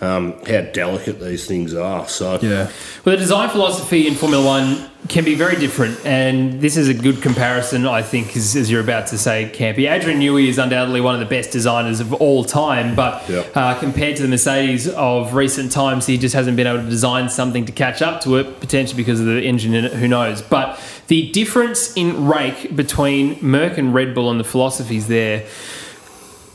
um, 0.00 0.32
how 0.44 0.62
delicate 0.72 1.20
these 1.20 1.46
things 1.46 1.72
are. 1.72 2.08
So 2.08 2.40
Yeah. 2.42 2.68
Well, 3.04 3.14
the 3.14 3.16
design 3.16 3.48
philosophy 3.48 4.08
in 4.08 4.16
Formula 4.16 4.44
One 4.44 4.90
can 5.06 5.24
be 5.24 5.36
very 5.36 5.54
different, 5.54 6.04
and 6.04 6.60
this 6.60 6.76
is 6.76 6.88
a 6.88 6.94
good 6.94 7.22
comparison, 7.22 7.86
I 7.86 8.02
think, 8.02 8.36
as, 8.36 8.56
as 8.56 8.72
you're 8.72 8.80
about 8.80 9.06
to 9.08 9.18
say, 9.18 9.52
Campy. 9.54 9.88
Adrian 9.88 10.18
Newey 10.18 10.48
is 10.48 10.58
undoubtedly 10.58 11.00
one 11.00 11.14
of 11.14 11.20
the 11.20 11.26
best 11.26 11.52
designers 11.52 12.00
of 12.00 12.12
all 12.14 12.42
time, 12.42 12.96
but 12.96 13.22
Yeah. 13.28 13.44
uh, 13.54 13.78
compared 13.78 14.16
to 14.16 14.22
the 14.22 14.28
Mercedes 14.28 14.88
of 14.88 15.34
recent 15.34 15.70
times, 15.70 16.06
he 16.06 16.18
just 16.18 16.34
hasn't 16.34 16.56
been 16.56 16.66
able 16.66 16.82
to 16.82 16.90
design 16.90 17.28
something 17.28 17.66
to 17.66 17.72
catch 17.72 18.02
up 18.02 18.20
to 18.22 18.34
it, 18.36 18.58
potentially 18.58 18.96
because 18.96 19.20
of 19.20 19.26
the 19.26 19.40
engine 19.44 19.74
in 19.74 19.84
it, 19.84 19.92
who 19.92 20.08
knows. 20.08 20.42
But 20.42 20.80
the 21.06 21.30
difference 21.30 21.94
in 21.94 22.26
rake 22.26 22.74
between 22.74 23.36
Merck 23.36 23.78
and 23.78 23.94
Red 23.94 24.12
Bull 24.12 24.28
and 24.28 24.40
the 24.40 24.44
philosophies 24.44 25.06
there. 25.06 25.44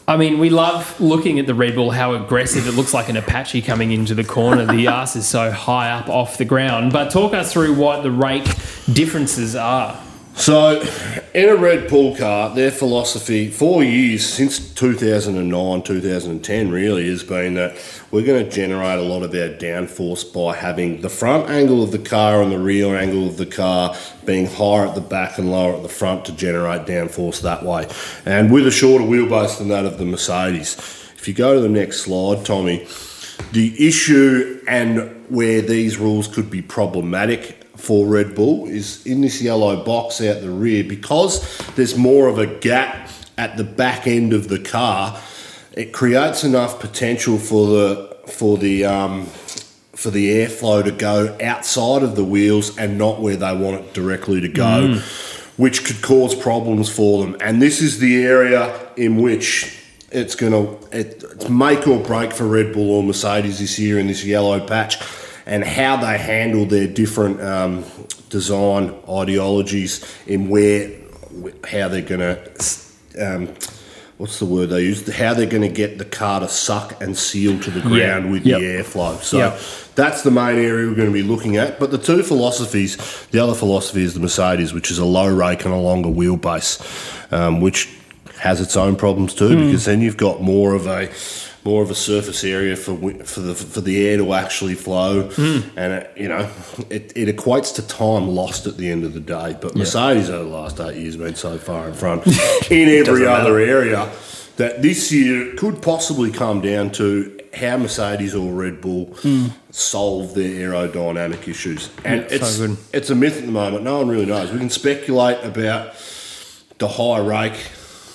I 0.09 0.17
mean, 0.17 0.39
we 0.39 0.49
love 0.49 0.99
looking 0.99 1.37
at 1.37 1.45
the 1.45 1.53
Red 1.53 1.75
Bull, 1.75 1.91
how 1.91 2.15
aggressive 2.15 2.65
it 2.65 2.71
looks 2.71 2.95
like 2.95 3.09
an 3.09 3.17
Apache 3.17 3.61
coming 3.61 3.91
into 3.91 4.15
the 4.15 4.23
corner. 4.23 4.65
The 4.65 4.87
ass 4.87 5.15
is 5.15 5.27
so 5.27 5.51
high 5.51 5.91
up 5.91 6.09
off 6.09 6.39
the 6.39 6.45
ground. 6.45 6.91
But 6.91 7.11
talk 7.11 7.35
us 7.35 7.53
through 7.53 7.75
what 7.75 8.01
the 8.01 8.09
rake 8.09 8.47
differences 8.91 9.55
are. 9.55 10.01
So, 10.39 10.81
in 11.33 11.49
a 11.49 11.57
Red 11.57 11.89
Bull 11.89 12.15
car, 12.15 12.55
their 12.55 12.71
philosophy 12.71 13.51
for 13.51 13.83
years, 13.83 14.25
since 14.25 14.73
2009, 14.73 15.83
2010, 15.83 16.71
really, 16.71 17.09
has 17.09 17.23
been 17.23 17.55
that 17.55 17.77
we're 18.09 18.25
going 18.25 18.45
to 18.45 18.49
generate 18.49 18.99
a 18.99 19.01
lot 19.01 19.21
of 19.21 19.33
our 19.33 19.49
downforce 19.49 20.23
by 20.33 20.55
having 20.55 21.01
the 21.01 21.09
front 21.09 21.49
angle 21.49 21.83
of 21.83 21.91
the 21.91 21.99
car 21.99 22.41
and 22.41 22.53
the 22.53 22.57
rear 22.57 22.95
angle 22.95 23.27
of 23.27 23.35
the 23.35 23.45
car 23.45 23.93
being 24.25 24.45
higher 24.45 24.87
at 24.87 24.95
the 24.95 25.01
back 25.01 25.37
and 25.37 25.51
lower 25.51 25.75
at 25.75 25.83
the 25.83 25.89
front 25.89 26.23
to 26.25 26.31
generate 26.31 26.87
downforce 26.87 27.41
that 27.41 27.63
way. 27.63 27.89
And 28.25 28.49
with 28.49 28.65
a 28.65 28.71
shorter 28.71 29.03
wheelbase 29.03 29.57
than 29.57 29.67
that 29.67 29.85
of 29.85 29.97
the 29.97 30.05
Mercedes. 30.05 30.75
If 31.17 31.27
you 31.27 31.33
go 31.33 31.53
to 31.53 31.59
the 31.59 31.67
next 31.67 31.99
slide, 32.03 32.45
Tommy, 32.45 32.87
the 33.51 33.87
issue 33.87 34.63
and 34.69 35.25
where 35.29 35.61
these 35.61 35.97
rules 35.97 36.29
could 36.29 36.49
be 36.49 36.61
problematic 36.61 37.68
for 37.79 38.05
Red 38.05 38.35
Bull 38.35 38.67
is 38.67 39.05
in 39.05 39.21
this 39.21 39.41
yellow 39.41 39.83
box 39.83 40.21
out 40.21 40.41
the 40.41 40.49
rear 40.49 40.83
because 40.83 41.57
there's 41.75 41.97
more 41.97 42.27
of 42.27 42.37
a 42.37 42.45
gap 42.45 43.09
at 43.37 43.57
the 43.57 43.63
back 43.63 44.05
end 44.05 44.33
of 44.33 44.49
the 44.49 44.59
car. 44.59 45.19
It 45.73 45.93
creates 45.93 46.43
enough 46.43 46.79
potential 46.79 47.37
for 47.37 47.67
the 47.67 48.17
for 48.27 48.57
the 48.57 48.85
um, 48.85 49.25
for 49.93 50.11
the 50.11 50.29
airflow 50.29 50.83
to 50.83 50.91
go 50.91 51.37
outside 51.41 52.03
of 52.03 52.15
the 52.15 52.23
wheels 52.23 52.77
and 52.77 52.97
not 52.97 53.21
where 53.21 53.35
they 53.35 53.55
want 53.55 53.81
it 53.81 53.93
directly 53.93 54.39
to 54.41 54.47
go, 54.47 54.99
which 55.57 55.83
could 55.83 56.01
cause 56.01 56.33
problems 56.35 56.89
for 56.89 57.23
them. 57.23 57.35
And 57.41 57.61
this 57.61 57.81
is 57.81 57.99
the 57.99 58.23
area 58.23 58.79
in 58.95 59.17
which 59.21 59.77
it's 60.11 60.35
going 60.35 60.53
to 60.53 60.97
it, 60.97 61.23
it's 61.23 61.49
make 61.49 61.87
or 61.87 61.99
break 61.99 62.33
for 62.33 62.45
Red 62.47 62.73
Bull 62.73 62.91
or 62.91 63.03
Mercedes 63.03 63.59
this 63.59 63.77
year 63.77 63.99
in 63.99 64.07
this 64.07 64.23
yellow 64.23 64.65
patch, 64.65 64.97
and 65.49 65.63
how 65.65 65.97
they 65.97 66.17
handle 66.17 66.65
their 66.65 66.87
different 66.87 67.41
um, 67.41 67.83
design 68.29 68.93
ideologies 69.09 70.05
in 70.27 70.47
where 70.47 70.91
how 71.69 71.87
they're 71.89 72.01
going 72.01 72.21
to. 72.21 72.39
Um, 73.19 73.49
What's 74.17 74.37
the 74.39 74.45
word 74.45 74.67
they 74.71 74.81
use? 74.83 75.07
How 75.15 75.33
they're 75.33 75.45
going 75.45 75.61
to 75.61 75.69
get 75.69 75.97
the 75.97 76.03
car 76.03 76.41
to 76.41 76.49
suck 76.49 77.01
and 77.01 77.17
seal 77.17 77.57
to 77.61 77.71
the 77.71 77.79
ground 77.79 78.29
with 78.33 78.45
Yep. 78.45 78.59
the 78.59 78.65
airflow. 78.65 79.17
So 79.21 79.37
Yep. 79.37 79.59
that's 79.95 80.23
the 80.23 80.29
main 80.31 80.57
area 80.57 80.89
we're 80.89 80.93
going 80.95 81.07
to 81.07 81.13
be 81.13 81.23
looking 81.23 81.55
at. 81.55 81.79
But 81.79 81.91
the 81.91 81.97
two 81.97 82.21
philosophies, 82.21 82.97
the 83.31 83.39
other 83.39 83.53
philosophy 83.55 84.03
is 84.03 84.15
the 84.15 84.19
Mercedes, 84.19 84.73
which 84.73 84.91
is 84.91 84.97
a 84.99 85.05
low 85.05 85.33
rake 85.33 85.63
and 85.63 85.73
a 85.73 85.77
longer 85.77 86.09
wheelbase, 86.09 86.81
um, 87.31 87.61
which 87.61 87.87
has 88.39 88.59
its 88.59 88.75
own 88.75 88.97
problems 88.97 89.33
too, 89.33 89.55
Hmm. 89.55 89.65
because 89.67 89.85
then 89.85 90.01
you've 90.01 90.17
got 90.17 90.43
more 90.43 90.73
of 90.73 90.85
a 90.85 91.07
more 91.69 91.83
of 91.83 91.91
a 91.91 91.95
surface 91.95 92.43
area 92.43 92.75
for 92.75 92.95
for 93.23 93.41
the 93.41 93.53
for 93.55 93.81
the 93.81 94.07
air 94.07 94.17
to 94.17 94.33
actually 94.33 94.75
flow, 94.75 95.29
Hmm. 95.29 95.59
and 95.77 95.93
it, 95.93 96.11
you 96.17 96.27
know 96.27 96.49
it, 96.89 97.13
it 97.15 97.27
equates 97.35 97.73
to 97.75 97.81
time 97.87 98.27
lost 98.27 98.65
at 98.67 98.75
the 98.77 98.89
end 98.89 99.03
of 99.05 99.13
the 99.13 99.19
day. 99.19 99.55
But 99.61 99.75
Mercedes 99.75 100.29
over 100.29 100.43
the 100.43 100.49
last 100.49 100.79
eight 100.79 100.97
years 100.97 101.13
have 101.15 101.23
been 101.23 101.35
so 101.35 101.57
far 101.57 101.87
in 101.87 101.93
front 101.93 102.25
in 102.71 102.89
every 102.89 103.25
other 103.27 103.59
area 103.59 104.09
that 104.57 104.81
this 104.81 105.11
year 105.11 105.53
could 105.55 105.81
possibly 105.81 106.31
come 106.31 106.59
down 106.61 106.91
to 106.91 107.37
how 107.53 107.77
Mercedes 107.77 108.33
or 108.35 108.51
Red 108.53 108.81
Bull 108.81 109.15
solve 109.71 110.33
their 110.35 110.71
aerodynamic 110.71 111.47
issues. 111.47 111.89
And 112.03 112.21
Yeah, 112.21 112.27
so 112.29 112.35
it's 112.35 112.57
good. 112.57 112.77
it's 112.93 113.09
a 113.09 113.15
myth 113.15 113.37
at 113.37 113.45
the 113.45 113.51
moment. 113.51 113.83
No 113.83 113.97
one 113.99 114.07
really 114.09 114.25
knows. 114.25 114.51
We 114.51 114.59
can 114.59 114.69
speculate 114.69 115.43
about 115.43 115.93
the 116.79 116.87
high 116.87 117.19
rake 117.19 117.59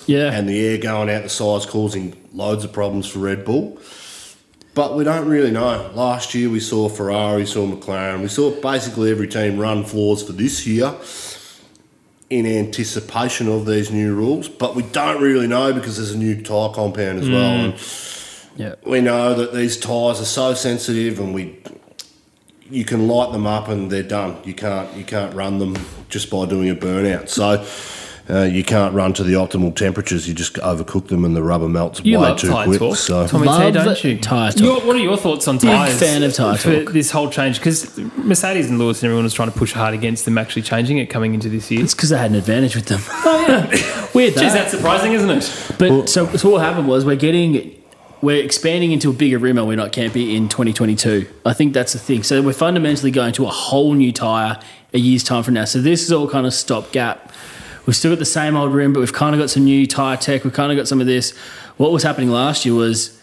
Yeah. 0.06 0.32
and 0.32 0.49
the 0.49 0.66
air 0.66 0.78
going 0.78 1.11
out 1.11 1.23
the 1.23 1.28
sides 1.28 1.66
causing 1.66 2.16
loads 2.32 2.64
of 2.64 2.73
problems 2.73 3.06
for 3.06 3.20
Red 3.20 3.44
Bull. 3.44 3.78
But 4.75 4.96
we 4.96 5.04
don't 5.04 5.28
really 5.28 5.52
know. 5.52 5.90
Last 5.94 6.34
year 6.34 6.50
we 6.50 6.58
saw 6.58 6.88
Ferrari, 6.88 7.42
we 7.42 7.46
saw 7.46 7.66
McLaren, 7.66 8.23
we 8.23 8.28
saw 8.28 8.50
basically 8.61 9.11
every 9.11 9.28
team 9.28 9.58
run 9.58 9.84
floors 9.84 10.23
for 10.23 10.32
this 10.32 10.66
year 10.66 10.94
in 12.28 12.46
anticipation 12.46 13.49
of 13.49 13.66
these 13.66 13.92
new 13.92 14.14
rules. 14.14 14.49
But 14.49 14.75
we 14.75 14.82
don't 14.82 15.23
really 15.23 15.46
know 15.46 15.73
because 15.73 15.96
there's 15.96 16.11
a 16.11 16.18
new 16.18 16.42
tyre 16.42 16.70
compound 16.70 17.20
as 17.20 17.28
well. 17.28 17.52
Mm. 17.52 17.64
And 17.64 18.61
yeah. 18.61 18.75
we 18.84 19.00
know 19.00 19.34
that 19.34 19.54
these 19.54 19.76
tyres 19.76 20.20
are 20.20 20.25
so 20.25 20.54
sensitive 20.54 21.20
and 21.20 21.32
we 21.32 21.61
you 22.70 22.84
can 22.84 23.06
light 23.06 23.30
them 23.30 23.46
up 23.46 23.68
and 23.68 23.90
they're 23.92 24.02
done. 24.02 24.38
You 24.44 24.54
can't 24.54 24.94
you 24.96 25.04
can't 25.04 25.34
run 25.34 25.58
them 25.58 25.76
just 26.08 26.30
by 26.30 26.46
doing 26.46 26.68
a 26.68 26.75
burnout. 26.75 27.28
So 27.28 27.64
uh, 28.30 28.42
you 28.42 28.64
can't 28.64 28.94
run 28.94 29.12
to 29.12 29.22
the 29.22 29.34
optimal 29.34 29.74
temperatures. 29.74 30.26
You 30.26 30.34
just 30.34 30.54
overcook 30.54 31.08
them 31.08 31.24
and 31.24 31.36
the 31.36 31.42
rubber 31.42 31.68
melts 31.68 32.00
You 32.04 32.18
way 32.18 32.28
love 32.28 32.38
too 32.38 32.48
tyre 32.48 32.66
quick. 32.66 32.78
talk, 32.78 32.96
So 32.96 33.26
Tommy 33.26 33.44
T, 33.46 33.50
Love 33.52 33.74
don't 33.74 34.04
you? 34.04 34.18
tyre 34.18 34.50
talk. 34.50 34.60
Your- 34.60 34.80
what 34.80 34.96
are 34.96 35.00
your 35.00 35.16
thoughts 35.16 35.46
on 35.46 35.58
tyres? 35.58 35.98
fan 35.98 36.22
of 36.22 36.32
tyre 36.32 36.56
for 36.56 36.84
talk. 36.84 36.92
this 36.94 37.10
whole 37.10 37.28
change 37.28 37.58
because 37.58 37.98
Mercedes 38.16 38.70
and 38.70 38.78
Lewis 38.78 39.02
and 39.02 39.08
everyone 39.08 39.24
was 39.24 39.34
trying 39.34 39.50
to 39.50 39.58
push 39.58 39.72
hard 39.72 39.92
against 39.94 40.24
them 40.24 40.38
actually 40.38 40.62
changing 40.62 40.98
it 40.98 41.06
coming 41.10 41.34
into 41.34 41.48
this 41.48 41.70
year. 41.70 41.82
It's 41.82 41.94
because 41.94 42.12
I 42.12 42.18
had 42.18 42.30
an 42.30 42.36
advantage 42.36 42.74
with 42.76 42.86
them. 42.86 43.00
Weird. 44.14 44.34
Jeez, 44.34 44.52
that's 44.52 44.70
surprising, 44.70 45.12
isn't 45.12 45.30
it? 45.30 45.70
But 45.78 46.08
so, 46.08 46.26
so 46.36 46.50
what 46.50 46.62
happened 46.62 46.88
was 46.88 47.04
we're 47.04 47.16
getting 47.16 47.78
we're 48.22 48.42
expanding 48.42 48.90
into 48.92 49.10
a 49.10 49.12
bigger 49.12 49.38
rim 49.38 49.58
and 49.58 49.68
we're 49.68 49.76
not 49.76 49.92
campy 49.92 50.34
in 50.34 50.48
2022. 50.48 51.26
I 51.44 51.52
think 51.52 51.74
that's 51.74 51.92
the 51.92 51.98
thing. 51.98 52.22
So 52.22 52.40
we're 52.40 52.54
fundamentally 52.54 53.10
going 53.10 53.34
to 53.34 53.44
a 53.44 53.50
whole 53.50 53.92
new 53.92 54.12
tire 54.12 54.58
a 54.94 54.98
year's 54.98 55.22
time 55.24 55.42
from 55.42 55.52
now. 55.54 55.66
So 55.66 55.82
this 55.82 56.02
is 56.02 56.10
all 56.10 56.26
kind 56.26 56.46
of 56.46 56.54
stopgap. 56.54 57.32
We've 57.86 57.96
still 57.96 58.12
got 58.12 58.18
the 58.18 58.24
same 58.24 58.56
old 58.56 58.72
rim, 58.72 58.92
but 58.92 59.00
we've 59.00 59.12
kind 59.12 59.34
of 59.34 59.40
got 59.40 59.50
some 59.50 59.64
new 59.64 59.86
tire 59.86 60.16
tech. 60.16 60.44
We've 60.44 60.52
kind 60.52 60.72
of 60.72 60.78
got 60.78 60.88
some 60.88 61.00
of 61.00 61.06
this. 61.06 61.36
What 61.76 61.92
was 61.92 62.02
happening 62.02 62.30
last 62.30 62.64
year 62.64 62.74
was 62.74 63.20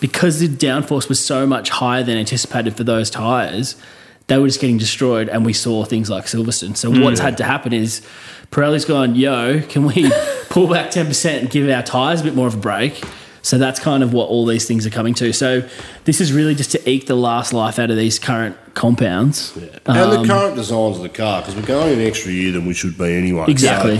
because 0.00 0.40
the 0.40 0.48
downforce 0.48 1.08
was 1.08 1.24
so 1.24 1.46
much 1.46 1.70
higher 1.70 2.02
than 2.02 2.18
anticipated 2.18 2.76
for 2.76 2.84
those 2.84 3.08
tires, 3.08 3.76
they 4.26 4.38
were 4.38 4.46
just 4.46 4.60
getting 4.60 4.78
destroyed, 4.78 5.28
and 5.28 5.44
we 5.44 5.52
saw 5.52 5.84
things 5.84 6.10
like 6.10 6.24
Silverstone. 6.24 6.76
So 6.76 6.90
what's 6.90 7.20
mm. 7.20 7.24
had 7.24 7.36
to 7.38 7.44
happen 7.44 7.72
is 7.72 8.02
Pirelli's 8.50 8.84
gone, 8.84 9.14
yo, 9.14 9.60
can 9.62 9.84
we 9.84 10.10
pull 10.48 10.68
back 10.68 10.90
ten 10.90 11.06
percent 11.06 11.42
and 11.42 11.50
give 11.50 11.68
our 11.68 11.82
tires 11.82 12.20
a 12.20 12.24
bit 12.24 12.34
more 12.34 12.46
of 12.46 12.54
a 12.54 12.58
break? 12.58 13.02
So 13.42 13.58
that's 13.58 13.80
kind 13.80 14.02
of 14.02 14.12
what 14.12 14.28
all 14.28 14.46
these 14.46 14.66
things 14.66 14.86
are 14.86 14.90
coming 14.90 15.14
to. 15.14 15.32
So 15.32 15.68
this 16.04 16.20
is 16.20 16.32
really 16.32 16.54
just 16.54 16.70
to 16.72 16.88
eke 16.90 17.06
the 17.06 17.16
last 17.16 17.52
life 17.52 17.78
out 17.78 17.90
of 17.90 17.96
these 17.96 18.18
current 18.18 18.56
compounds. 18.74 19.52
and 19.56 19.98
Um, 19.98 20.22
the 20.22 20.26
current 20.26 20.54
designs 20.56 20.96
of 20.96 21.02
the 21.02 21.08
car 21.08 21.40
because 21.42 21.56
we're 21.56 21.62
going 21.62 21.92
an 21.92 22.06
extra 22.06 22.30
year 22.32 22.52
than 22.52 22.66
we 22.66 22.74
should 22.74 22.96
be 22.96 23.12
anyway. 23.12 23.46
Exactly. 23.48 23.98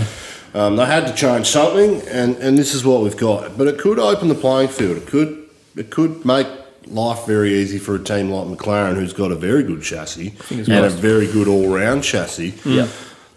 So, 0.53 0.59
um, 0.67 0.75
they 0.75 0.85
had 0.85 1.07
to 1.07 1.13
change 1.13 1.47
something, 1.47 2.01
and, 2.07 2.37
and 2.37 2.57
this 2.57 2.73
is 2.73 2.85
what 2.85 3.01
we've 3.01 3.17
got. 3.17 3.57
But 3.57 3.67
it 3.67 3.79
could 3.79 3.99
open 3.99 4.27
the 4.27 4.35
playing 4.35 4.69
field. 4.69 4.97
It 4.97 5.07
could 5.07 5.39
it 5.75 5.89
could 5.89 6.23
make 6.23 6.47
life 6.87 7.25
very 7.25 7.53
easy 7.55 7.79
for 7.79 7.95
a 7.95 7.99
team 7.99 8.29
like 8.29 8.45
McLaren, 8.47 8.95
who's 8.95 9.13
got 9.13 9.31
a 9.31 9.35
very 9.35 9.63
good 9.63 9.81
chassis 9.81 10.33
and 10.49 10.69
a 10.69 10.89
very 10.89 11.25
good 11.27 11.47
all 11.47 11.67
round 11.67 12.03
chassis. 12.03 12.53
Yeah. 12.65 12.87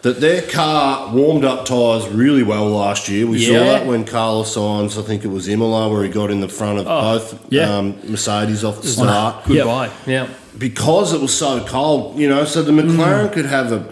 That 0.06 0.20
their 0.20 0.42
car 0.42 1.12
warmed 1.12 1.44
up 1.44 1.64
tyres 1.66 2.06
really 2.08 2.44
well 2.44 2.66
last 2.70 3.08
year. 3.08 3.26
We 3.26 3.44
saw 3.44 3.54
that 3.72 3.86
when 3.86 4.04
Carlos 4.04 4.54
Sainz, 4.54 4.96
I 4.96 5.02
think 5.04 5.24
it 5.24 5.28
was 5.28 5.48
Imola, 5.48 5.88
where 5.88 6.04
he 6.04 6.08
got 6.08 6.30
in 6.30 6.40
the 6.40 6.48
front 6.48 6.78
of 6.78 6.84
both 6.84 7.34
Oh, 7.34 7.46
yeah. 7.50 7.76
um, 7.76 7.96
Mercedes 8.08 8.62
off 8.62 8.82
the 8.82 8.86
start 8.88 9.44
Goodbye. 9.46 9.90
Yeah. 10.06 10.28
because 10.56 11.12
it 11.12 11.20
was 11.20 11.36
so 11.36 11.64
cold, 11.66 12.16
you 12.20 12.28
know, 12.28 12.44
so 12.44 12.62
the 12.62 12.70
McLaren 12.70 13.32
could 13.32 13.46
have 13.46 13.72
a 13.72 13.84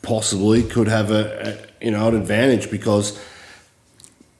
possibly 0.00 0.62
could 0.62 0.88
have 0.88 1.10
a, 1.10 1.58
a 1.80 1.84
you 1.84 1.90
know 1.90 2.08
an 2.08 2.16
advantage 2.16 2.70
because 2.70 3.18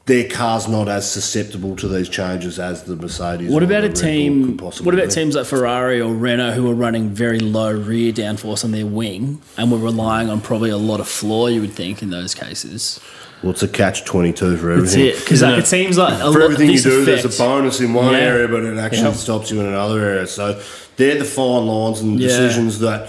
their 0.07 0.29
car's 0.29 0.67
not 0.67 0.89
as 0.89 1.09
susceptible 1.11 1.77
to 1.77 1.87
these 1.87 2.09
changes 2.09 2.59
as 2.59 2.83
the 2.85 2.97
Mercedes. 2.97 3.51
What 3.53 3.63
about 3.63 3.85
a 3.85 3.89
team? 3.89 4.57
What 4.57 4.81
about 4.81 4.97
be. 5.09 5.11
teams 5.13 5.37
like 5.37 5.47
Ferrari 5.47 6.01
or 6.01 6.13
Renault 6.13 6.53
who 6.53 6.69
are 6.71 6.75
running 6.75 7.11
very 7.11 7.39
low 7.39 7.73
rear 7.73 8.13
downforce 8.13 8.65
on 8.65 8.73
their 8.73 8.87
wing 8.87 9.41
and 9.57 9.71
were 9.71 9.79
relying 9.79 10.29
on 10.29 10.41
probably 10.41 10.71
a 10.71 10.77
lot 10.77 10.99
of 10.99 11.07
floor? 11.09 11.51
You 11.51 11.61
would 11.61 11.73
think 11.73 12.03
in 12.03 12.11
those 12.11 12.35
cases. 12.35 12.99
Well, 13.45 13.53
it's 13.53 13.63
a 13.63 13.69
catch 13.69 14.05
twenty 14.05 14.33
two 14.33 14.57
for 14.57 14.77
That's 14.77 14.95
everything. 14.95 15.07
it 15.17 15.21
because 15.25 15.43
like, 15.43 15.59
it 15.59 15.67
seems 15.67 15.99
like 15.99 16.15
a 16.21 16.33
For 16.33 16.43
everything 16.43 16.67
you 16.69 16.75
this 16.75 16.83
do, 16.85 17.05
there's 17.05 17.25
a 17.25 17.39
bonus 17.43 17.81
in 17.81 17.93
one 17.93 18.13
Yeah. 18.13 18.19
area, 18.21 18.49
but 18.49 18.65
it 18.65 18.79
actually 18.79 19.03
Yeah. 19.03 19.13
stops 19.15 19.51
you 19.51 19.61
in 19.61 19.67
another 19.67 20.01
area. 20.01 20.27
So 20.27 20.61
they're 20.97 21.19
the 21.19 21.25
fine 21.25 21.67
lines 21.67 22.01
and 22.01 22.19
Yeah. 22.21 22.29
decisions 22.29 22.79
that 22.81 23.09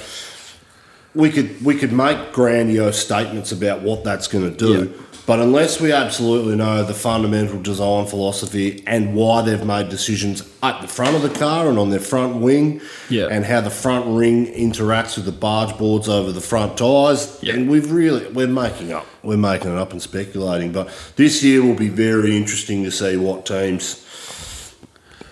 we 1.15 1.29
could 1.29 1.63
we 1.63 1.75
could 1.75 1.91
make 1.91 2.33
grandiose 2.33 2.97
statements 2.99 3.51
about 3.51 3.81
what 3.81 4.03
that's 4.03 4.27
going 4.27 4.49
to 4.49 4.57
do. 4.57 4.85
Yeah. 4.85 4.99
But 5.25 5.39
unless 5.39 5.79
we 5.79 5.93
absolutely 5.93 6.57
know 6.57 6.83
the 6.83 6.93
fundamental 6.93 7.61
design 7.61 8.07
philosophy 8.07 8.83
and 8.85 9.15
why 9.15 9.41
they've 9.41 9.65
made 9.65 9.87
decisions 9.87 10.43
at 10.61 10.81
the 10.81 10.87
front 10.89 11.15
of 11.15 11.21
the 11.21 11.29
car 11.29 11.69
and 11.69 11.79
on 11.79 11.91
their 11.91 12.01
front 12.01 12.41
wing, 12.41 12.81
Yeah. 13.09 13.27
and 13.31 13.45
how 13.45 13.61
the 13.61 13.69
front 13.69 14.05
wing 14.07 14.47
interacts 14.47 15.15
with 15.15 15.23
the 15.23 15.31
barge 15.31 15.77
boards 15.77 16.09
over 16.09 16.33
the 16.33 16.41
front 16.41 16.75
tyres, 16.77 17.37
Yeah. 17.41 17.53
and 17.53 17.69
we've 17.69 17.89
really 17.89 18.27
we're 18.33 18.47
making 18.47 18.91
up, 18.91 19.05
we're 19.23 19.37
making 19.37 19.71
it 19.71 19.77
up 19.77 19.93
and 19.93 20.01
speculating. 20.01 20.73
But 20.73 20.89
this 21.15 21.41
year 21.41 21.61
will 21.63 21.73
be 21.75 21.87
very 21.87 22.35
interesting 22.35 22.83
to 22.83 22.91
see 22.91 23.15
what 23.15 23.45
teams 23.45 24.01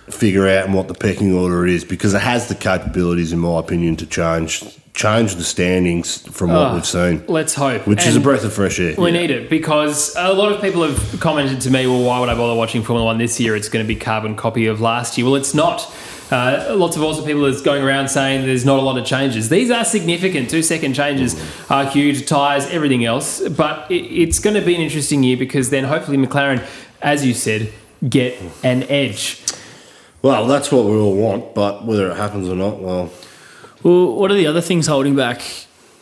figure 0.10 0.48
out 0.48 0.66
and 0.66 0.74
what 0.74 0.88
the 0.88 0.94
pecking 0.94 1.34
order 1.34 1.66
is 1.66 1.84
because 1.84 2.14
it 2.14 2.22
has 2.22 2.48
the 2.48 2.56
capabilities, 2.56 3.34
in 3.34 3.40
my 3.40 3.60
opinion, 3.60 3.96
to 3.98 4.06
change 4.06 4.64
change 4.94 5.36
the 5.36 5.44
standings 5.44 6.18
from 6.30 6.50
what 6.52 6.72
Oh, 6.72 6.74
we've 6.76 6.86
seen, 6.86 7.24
Let's 7.28 7.54
hope. 7.56 7.88
which 7.88 8.06
is 8.06 8.16
a 8.16 8.20
breath 8.20 8.44
of 8.44 8.52
fresh 8.54 8.80
air. 8.80 8.94
We 8.98 9.12
need 9.12 9.32
it 9.32 9.50
because 9.50 10.14
a 10.18 10.34
lot 10.34 10.52
of 10.52 10.62
people 10.62 10.84
have 10.84 11.20
commented 11.20 11.62
to 11.62 11.72
me, 11.72 11.88
well, 11.88 12.04
why 12.04 12.20
would 12.20 12.30
I 12.30 12.36
bother 12.36 12.56
watching 12.58 12.84
Formula 12.84 13.06
One 13.06 13.18
this 13.18 13.40
year? 13.40 13.56
It's 13.56 13.70
going 13.70 13.84
to 13.84 13.88
be 13.88 13.96
carbon 13.96 14.36
copy 14.36 14.66
of 14.68 14.82
last 14.82 15.18
year. 15.18 15.26
Well, 15.26 15.36
it's 15.36 15.54
not. 15.54 15.90
Uh, 16.30 16.74
lots 16.78 16.96
of 16.96 17.04
also 17.04 17.26
people 17.26 17.44
is 17.46 17.62
going 17.62 17.84
around 17.84 18.08
saying 18.08 18.46
there's 18.46 18.64
not 18.66 18.80
a 18.80 18.82
lot 18.82 18.98
of 18.98 19.06
changes. 19.06 19.50
These 19.50 19.70
are 19.70 19.84
significant. 19.84 20.50
Two 20.50 20.62
second 20.64 20.94
changes 20.94 21.36
are 21.70 21.86
huge. 21.86 22.26
Tyres, 22.26 22.66
everything 22.68 23.04
else. 23.04 23.42
But 23.50 23.90
it, 23.92 23.96
it's 24.06 24.40
going 24.40 24.56
to 24.56 24.62
be 24.62 24.74
an 24.76 24.82
interesting 24.82 25.24
year 25.24 25.36
because 25.36 25.72
then 25.72 25.84
hopefully 25.86 26.18
McLaren, 26.18 26.66
as 27.02 27.26
you 27.26 27.34
said, 27.34 27.72
get 28.08 28.38
an 28.64 28.84
edge. 28.84 29.42
Well, 30.22 30.48
that's 30.48 30.72
what 30.72 30.86
we 30.86 30.92
all 30.96 31.16
want, 31.16 31.54
but 31.56 31.84
whether 31.86 32.10
it 32.12 32.16
happens 32.16 32.48
or 32.48 32.56
not, 32.56 32.80
well, 32.80 33.10
Well, 33.84 34.14
what 34.16 34.32
are 34.32 34.36
the 34.36 34.48
other 34.48 34.62
things 34.62 34.88
holding 34.88 35.16
back 35.16 35.42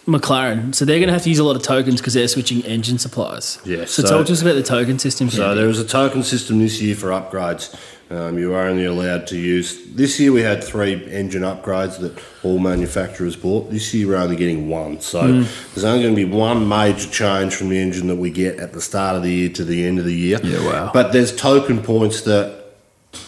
McLaren. 0.09 0.73
So 0.73 0.85
they're 0.85 0.97
going 0.97 1.07
to 1.07 1.13
have 1.13 1.23
to 1.23 1.29
use 1.29 1.39
a 1.39 1.43
lot 1.43 1.55
of 1.55 1.61
tokens 1.61 2.01
because 2.01 2.13
they're 2.13 2.27
switching 2.27 2.61
engine 2.63 2.97
suppliers. 2.97 3.59
Yeah, 3.63 3.85
So, 3.85 4.03
so- 4.03 4.23
to 4.23 4.33
us 4.33 4.41
about 4.41 4.55
the 4.55 4.63
token 4.63 4.99
system. 4.99 5.29
So 5.29 5.55
there 5.55 5.67
was 5.67 5.79
a 5.79 5.85
token 5.85 6.23
system 6.23 6.59
this 6.59 6.81
year 6.81 6.95
for 6.95 7.09
upgrades. 7.09 7.75
Um, 8.11 8.39
you 8.39 8.55
are 8.55 8.65
only 8.67 8.85
allowed 8.85 9.27
to 9.27 9.37
use. 9.37 9.85
This 9.93 10.19
year 10.19 10.31
we 10.31 10.41
had 10.41 10.63
three 10.63 10.93
engine 11.11 11.43
upgrades 11.43 11.99
that 11.99 12.17
all 12.41 12.57
manufacturers 12.57 13.35
bought. 13.35 13.69
This 13.69 13.93
year 13.93 14.07
we're 14.07 14.15
only 14.15 14.35
getting 14.35 14.67
one. 14.67 14.99
So 14.99 15.21
Hmm. 15.21 15.43
there's 15.75 15.83
only 15.85 16.01
going 16.01 16.15
to 16.15 16.25
be 16.25 16.25
one 16.25 16.67
major 16.67 17.07
change 17.07 17.53
from 17.53 17.69
the 17.69 17.77
engine 17.77 18.07
that 18.07 18.15
we 18.15 18.31
get 18.31 18.57
at 18.59 18.73
the 18.73 18.81
start 18.81 19.15
of 19.15 19.21
the 19.21 19.31
year 19.31 19.49
to 19.49 19.63
the 19.63 19.85
end 19.85 19.99
of 19.99 20.05
the 20.05 20.15
year. 20.15 20.39
Yeah, 20.43 20.65
wow. 20.65 20.89
But 20.91 21.13
there's 21.13 21.35
token 21.35 21.83
points 21.83 22.21
that 22.21 22.55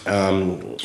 um, 0.06 0.76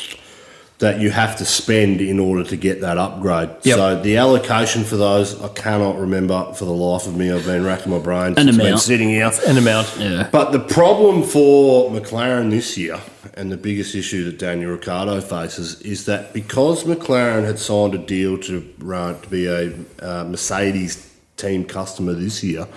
that 0.78 1.00
you 1.00 1.10
have 1.10 1.36
to 1.36 1.44
spend 1.44 2.00
in 2.00 2.20
order 2.20 2.44
to 2.44 2.56
get 2.56 2.80
that 2.82 2.98
upgrade. 2.98 3.50
Yep. 3.64 3.76
So 3.76 4.00
the 4.02 4.16
allocation 4.16 4.84
for 4.84 4.96
those 4.96 5.40
I 5.42 5.48
cannot 5.48 5.98
remember 5.98 6.52
for 6.54 6.66
the 6.66 6.72
life 6.72 7.06
of 7.06 7.16
me. 7.16 7.32
I've 7.32 7.44
been 7.44 7.64
racking 7.64 7.90
my 7.90 7.98
brain 7.98 8.34
An 8.36 8.48
I've 8.48 8.56
been 8.56 8.60
amount. 8.60 8.80
sitting 8.80 9.08
here. 9.08 9.30
An 9.46 9.58
amount. 9.58 9.92
yeah. 9.98 10.28
But 10.30 10.52
the 10.52 10.60
problem 10.60 11.24
for 11.24 11.90
McLaren 11.90 12.50
this 12.50 12.78
year, 12.78 13.00
and 13.34 13.50
the 13.50 13.56
biggest 13.56 13.96
issue 13.96 14.24
that 14.24 14.38
Daniel 14.38 14.70
Ricciardo 14.70 15.20
faces, 15.20 15.80
is 15.82 16.04
that 16.04 16.32
because 16.32 16.84
McLaren 16.84 17.44
had 17.44 17.58
signed 17.58 17.94
a 17.94 17.98
deal 17.98 18.38
to 18.38 18.72
run 18.78 19.20
to 19.20 19.28
be 19.28 19.46
a 19.46 19.74
uh, 20.00 20.24
Mercedes 20.24 21.12
team 21.36 21.64
customer 21.64 22.12
this 22.12 22.44
year, 22.44 22.68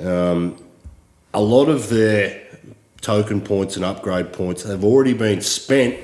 um, 0.00 0.56
a 1.34 1.40
lot 1.40 1.68
of 1.68 1.88
their 1.88 2.40
token 3.00 3.40
points 3.40 3.74
and 3.76 3.84
upgrade 3.84 4.32
points 4.32 4.62
have 4.62 4.84
already 4.84 5.12
been 5.12 5.40
spent 5.40 5.96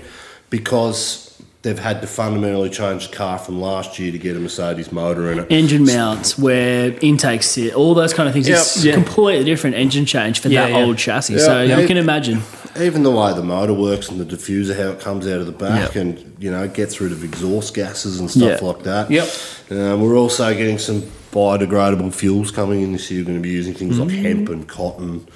because 0.53 1.29
they've 1.63 1.79
had 1.79 2.01
to 2.03 2.07
fundamentally 2.07 2.69
change 2.69 3.09
the 3.09 3.17
car 3.17 3.39
from 3.39 3.61
last 3.61 3.99
year 3.99 4.13
to 4.13 4.19
get 4.19 4.37
a 4.37 4.41
Mercedes 4.41 4.93
motor 4.93 5.33
in 5.33 5.39
it. 5.41 5.47
engine 5.51 5.85
mounts, 5.85 6.37
where 6.39 6.93
intakes 7.01 7.47
sit, 7.51 7.73
all 7.75 7.95
those 7.95 8.13
kind 8.13 8.29
of 8.29 8.33
things. 8.35 8.49
It's 8.49 8.77
Yep. 8.85 8.85
Yeah. 8.85 8.93
completely 9.03 9.45
different 9.45 9.77
engine 9.77 10.05
change 10.05 10.41
for 10.41 10.49
Yeah, 10.49 10.63
that 10.67 10.71
yeah. 10.73 10.85
old 10.85 10.99
chassis. 10.99 11.35
Yeah. 11.35 11.39
so 11.41 11.63
Yeah. 11.63 11.79
you 11.81 11.87
can 11.87 11.97
imagine. 11.97 12.43
even 12.81 13.03
the 13.03 13.11
way 13.11 13.33
the 13.35 13.43
motor 13.43 13.75
works 13.75 14.09
and 14.09 14.19
the 14.21 14.25
diffuser, 14.25 14.75
how 14.77 14.91
it 14.91 14.99
comes 15.01 15.27
out 15.27 15.41
of 15.41 15.47
the 15.47 15.53
back, 15.53 15.95
Yep. 15.95 15.97
and 15.97 16.33
you 16.39 16.51
know 16.51 16.67
gets 16.69 17.01
rid 17.01 17.13
of 17.13 17.23
exhaust 17.23 17.75
gases 17.75 18.19
and 18.21 18.31
stuff 18.31 18.61
Yeah. 18.61 18.67
like 18.69 18.83
that. 18.85 19.11
Yep. 19.11 19.29
Um, 19.71 20.01
we're 20.01 20.17
also 20.17 20.53
getting 20.55 20.79
some 20.79 21.03
biodegradable 21.33 22.13
fuels 22.15 22.51
coming 22.51 22.81
in 22.83 22.93
this 22.93 23.11
year. 23.11 23.21
We're 23.23 23.27
going 23.27 23.39
to 23.39 23.43
be 23.43 23.51
using 23.51 23.75
things 23.75 23.99
like 23.99 24.11
hemp 24.11 24.49
and 24.49 24.67
cotton 24.67 25.27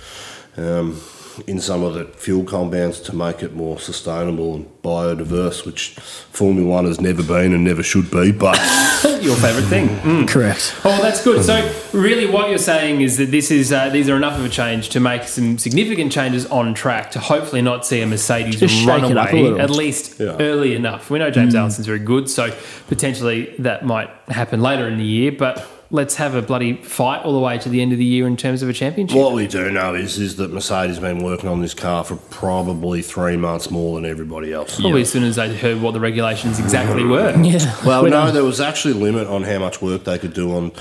um, 0.58 0.98
in 1.46 1.60
some 1.60 1.82
of 1.82 1.94
the 1.94 2.04
fuel 2.06 2.44
compounds 2.44 3.00
to 3.00 3.14
make 3.14 3.42
it 3.42 3.54
more 3.54 3.78
sustainable 3.78 4.54
and 4.54 4.82
biodiverse, 4.82 5.66
which 5.66 5.90
Formula 6.30 6.68
One 6.68 6.84
has 6.84 7.00
never 7.00 7.22
been 7.22 7.52
and 7.52 7.64
never 7.64 7.82
should 7.82 8.10
be. 8.10 8.32
But 8.32 8.56
Your 9.20 9.36
favourite 9.36 9.66
thing. 9.68 9.88
Mm. 9.88 10.28
Correct. 10.28 10.74
Oh, 10.84 11.00
that's 11.02 11.22
good. 11.24 11.44
So, 11.44 11.72
really, 11.92 12.26
what 12.30 12.48
you're 12.48 12.58
saying 12.58 13.00
is 13.00 13.16
that 13.16 13.30
this 13.30 13.50
is 13.50 13.72
uh, 13.72 13.88
these 13.90 14.08
are 14.08 14.16
enough 14.16 14.38
of 14.38 14.44
a 14.44 14.48
change 14.48 14.88
to 14.90 15.00
make 15.00 15.24
some 15.24 15.58
significant 15.58 16.12
changes 16.12 16.46
on 16.46 16.74
track 16.74 17.10
to 17.12 17.18
hopefully 17.18 17.62
not 17.62 17.84
see 17.86 18.00
a 18.02 18.06
Mercedes 18.06 18.60
Just 18.60 18.86
run 18.86 19.04
it 19.04 19.16
up 19.16 19.32
a 19.32 19.36
away 19.48 19.60
at 19.60 19.70
least 19.70 20.20
Yeah. 20.20 20.36
early 20.40 20.74
enough. 20.74 21.10
We 21.10 21.18
know 21.18 21.30
James 21.30 21.54
Allison's 21.54 21.86
very 21.86 21.98
good, 21.98 22.30
so 22.30 22.54
potentially 22.88 23.54
that 23.58 23.84
might 23.84 24.10
happen 24.28 24.60
later 24.60 24.86
in 24.88 24.98
the 24.98 25.04
year. 25.04 25.32
But 25.32 25.66
let's 25.90 26.16
have 26.16 26.34
a 26.34 26.42
bloody 26.42 26.74
fight 26.82 27.22
all 27.24 27.32
the 27.32 27.38
way 27.38 27.58
to 27.58 27.68
the 27.68 27.80
end 27.80 27.92
of 27.92 27.98
the 27.98 28.04
year 28.04 28.26
in 28.26 28.36
terms 28.36 28.62
of 28.62 28.68
a 28.68 28.72
championship. 28.72 29.16
what 29.16 29.32
we 29.32 29.46
do 29.46 29.70
know 29.70 29.94
is 29.94 30.18
is 30.18 30.36
that 30.36 30.52
Mercedes 30.52 30.96
has 30.96 30.98
been 31.00 31.22
working 31.22 31.48
on 31.48 31.60
this 31.60 31.74
car 31.74 32.02
for 32.04 32.16
probably 32.16 33.02
three 33.02 33.36
months 33.36 33.70
more 33.70 33.94
than 34.00 34.04
everybody 34.08 34.52
else. 34.52 34.80
Probably 34.80 35.02
as 35.02 35.10
soon 35.12 35.22
as 35.24 35.36
they 35.36 35.54
heard 35.56 35.80
what 35.80 35.92
the 35.92 36.00
regulations 36.00 36.58
exactly 36.58 37.04
were. 37.04 37.34
Yeah. 37.46 37.58
Well, 37.86 38.02
We 38.02 38.10
no, 38.10 38.24
don't- 38.24 38.34
there 38.34 38.44
was 38.44 38.60
actually 38.60 38.94
a 38.94 38.96
limit 39.04 39.28
on 39.28 39.44
how 39.44 39.58
much 39.58 39.80
work 39.80 40.04
they 40.04 40.18
could 40.18 40.32
do 40.34 40.54
on 40.56 40.72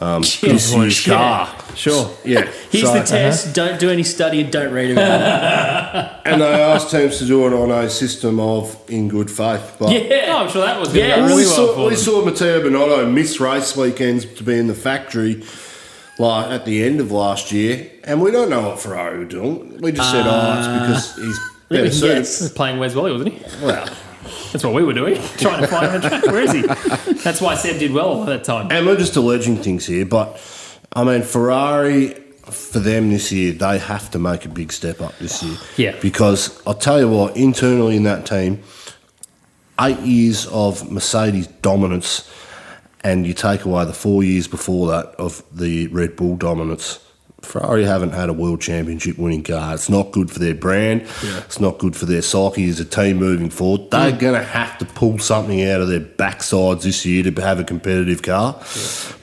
um, 0.00 0.22
Yeah. 0.22 0.52
this 0.52 0.74
year's 0.74 1.06
Yeah. 1.06 1.14
car. 1.14 1.48
Sure. 1.74 2.10
Yeah. 2.24 2.48
Here's 2.70 2.84
so- 2.86 2.92
the 2.94 3.02
test. 3.04 3.44
Uh-huh. 3.46 3.52
Don't 3.68 3.80
do 3.80 3.90
any 3.90 4.02
study 4.02 4.40
and 4.40 4.50
don't 4.52 4.72
read 4.72 4.90
about 4.92 5.20
it. 5.20 6.12
And 6.26 6.40
they 6.42 6.46
asked 6.60 6.90
teams 6.90 7.18
to 7.18 7.24
do 7.24 7.46
it 7.46 7.52
on 7.52 7.70
a 7.70 7.88
system 7.88 8.40
of 8.40 8.76
in 8.88 9.08
good 9.08 9.30
faith. 9.30 9.76
But 9.78 9.90
Yeah. 9.92 10.34
Oh, 10.34 10.38
I'm 10.44 10.48
sure 10.50 10.62
that 10.66 10.78
was 10.80 10.88
going 10.88 11.02
to 11.02 11.08
Yeah, 11.08 11.16
go 11.16 11.22
we, 11.22 11.28
really 11.28 11.44
well 11.46 11.54
saw, 11.54 11.74
for 11.74 11.84
we 11.84 11.94
them. 11.94 11.98
saw 11.98 12.24
Mattia 12.24 12.60
Binotto 12.60 13.10
miss 13.12 13.38
race 13.40 13.76
weekends 13.76 14.24
to 14.24 14.42
be 14.42 14.58
in 14.58 14.66
the 14.66 14.74
factory 14.74 15.44
like, 16.18 16.50
at 16.50 16.64
the 16.64 16.82
end 16.82 16.98
of 17.00 17.12
last 17.12 17.52
year, 17.52 17.90
and 18.04 18.20
we 18.22 18.30
don't 18.32 18.48
know 18.50 18.62
what 18.68 18.80
Ferrari 18.80 19.18
were 19.18 19.24
doing. 19.26 19.78
We 19.80 19.92
just 19.92 20.10
said, 20.10 20.24
oh, 20.26 20.58
it's 20.58 20.66
uh, 20.66 20.80
because 20.80 21.16
he's 21.16 21.38
better 21.68 21.90
suited. 21.92 22.16
Yes. 22.16 22.38
He 22.38 22.44
was 22.46 22.52
playing 22.52 22.78
Where's 22.78 22.94
Wally, 22.96 23.12
wasn't 23.12 23.34
he? 23.34 23.64
Well, 23.64 23.86
That's 24.52 24.64
what 24.64 24.74
we 24.74 24.82
were 24.82 24.92
doing, 24.92 25.20
trying 25.38 25.60
to 25.60 25.66
find 25.66 25.92
him 25.92 26.00
track. 26.00 26.26
Where 26.26 26.42
is 26.42 26.52
he? 26.52 26.62
That's 27.22 27.40
why 27.40 27.54
Seb 27.54 27.78
did 27.78 27.92
well 27.92 28.22
at 28.22 28.26
that 28.26 28.44
time. 28.44 28.70
And 28.70 28.86
we're 28.86 28.96
just 28.96 29.16
alleging 29.16 29.56
things 29.56 29.86
here, 29.86 30.04
but 30.04 30.40
I 30.92 31.04
mean, 31.04 31.22
Ferrari, 31.22 32.14
for 32.44 32.78
them 32.78 33.10
this 33.10 33.32
year, 33.32 33.52
they 33.52 33.78
have 33.78 34.10
to 34.12 34.18
make 34.18 34.44
a 34.44 34.48
big 34.48 34.72
step 34.72 35.00
up 35.00 35.16
this 35.18 35.42
year. 35.42 35.56
Yeah. 35.76 35.96
Because 36.00 36.62
I'll 36.66 36.74
tell 36.74 37.00
you 37.00 37.08
what, 37.08 37.36
internally 37.36 37.96
in 37.96 38.04
that 38.04 38.24
team, 38.24 38.62
eight 39.80 39.98
years 40.00 40.46
of 40.46 40.90
Mercedes 40.90 41.48
dominance, 41.60 42.30
and 43.04 43.26
you 43.26 43.34
take 43.34 43.64
away 43.64 43.84
the 43.84 43.92
four 43.92 44.24
years 44.24 44.48
before 44.48 44.88
that 44.88 45.06
of 45.16 45.42
the 45.52 45.86
Red 45.88 46.16
Bull 46.16 46.36
dominance. 46.36 46.98
Ferrari 47.42 47.84
haven't 47.84 48.12
had 48.12 48.28
a 48.28 48.32
world 48.32 48.60
championship 48.60 49.18
winning 49.18 49.42
car. 49.42 49.74
It's 49.74 49.90
not 49.90 50.10
good 50.10 50.30
for 50.30 50.38
their 50.38 50.54
brand. 50.54 51.02
It's 51.22 51.60
not 51.60 51.78
good 51.78 51.94
for 51.94 52.06
their 52.06 52.22
psyche 52.22 52.68
as 52.68 52.80
a 52.80 52.84
team 52.84 53.18
moving 53.18 53.50
forward. 53.50 53.90
They're 53.90 54.12
mm. 54.12 54.18
going 54.18 54.34
to 54.40 54.42
have 54.42 54.78
to 54.78 54.84
pull 54.84 55.18
something 55.18 55.62
out 55.62 55.80
of 55.80 55.88
their 55.88 56.00
backsides 56.00 56.82
this 56.82 57.04
year 57.04 57.22
to 57.22 57.42
have 57.42 57.60
a 57.60 57.64
competitive 57.64 58.22
car. 58.22 58.60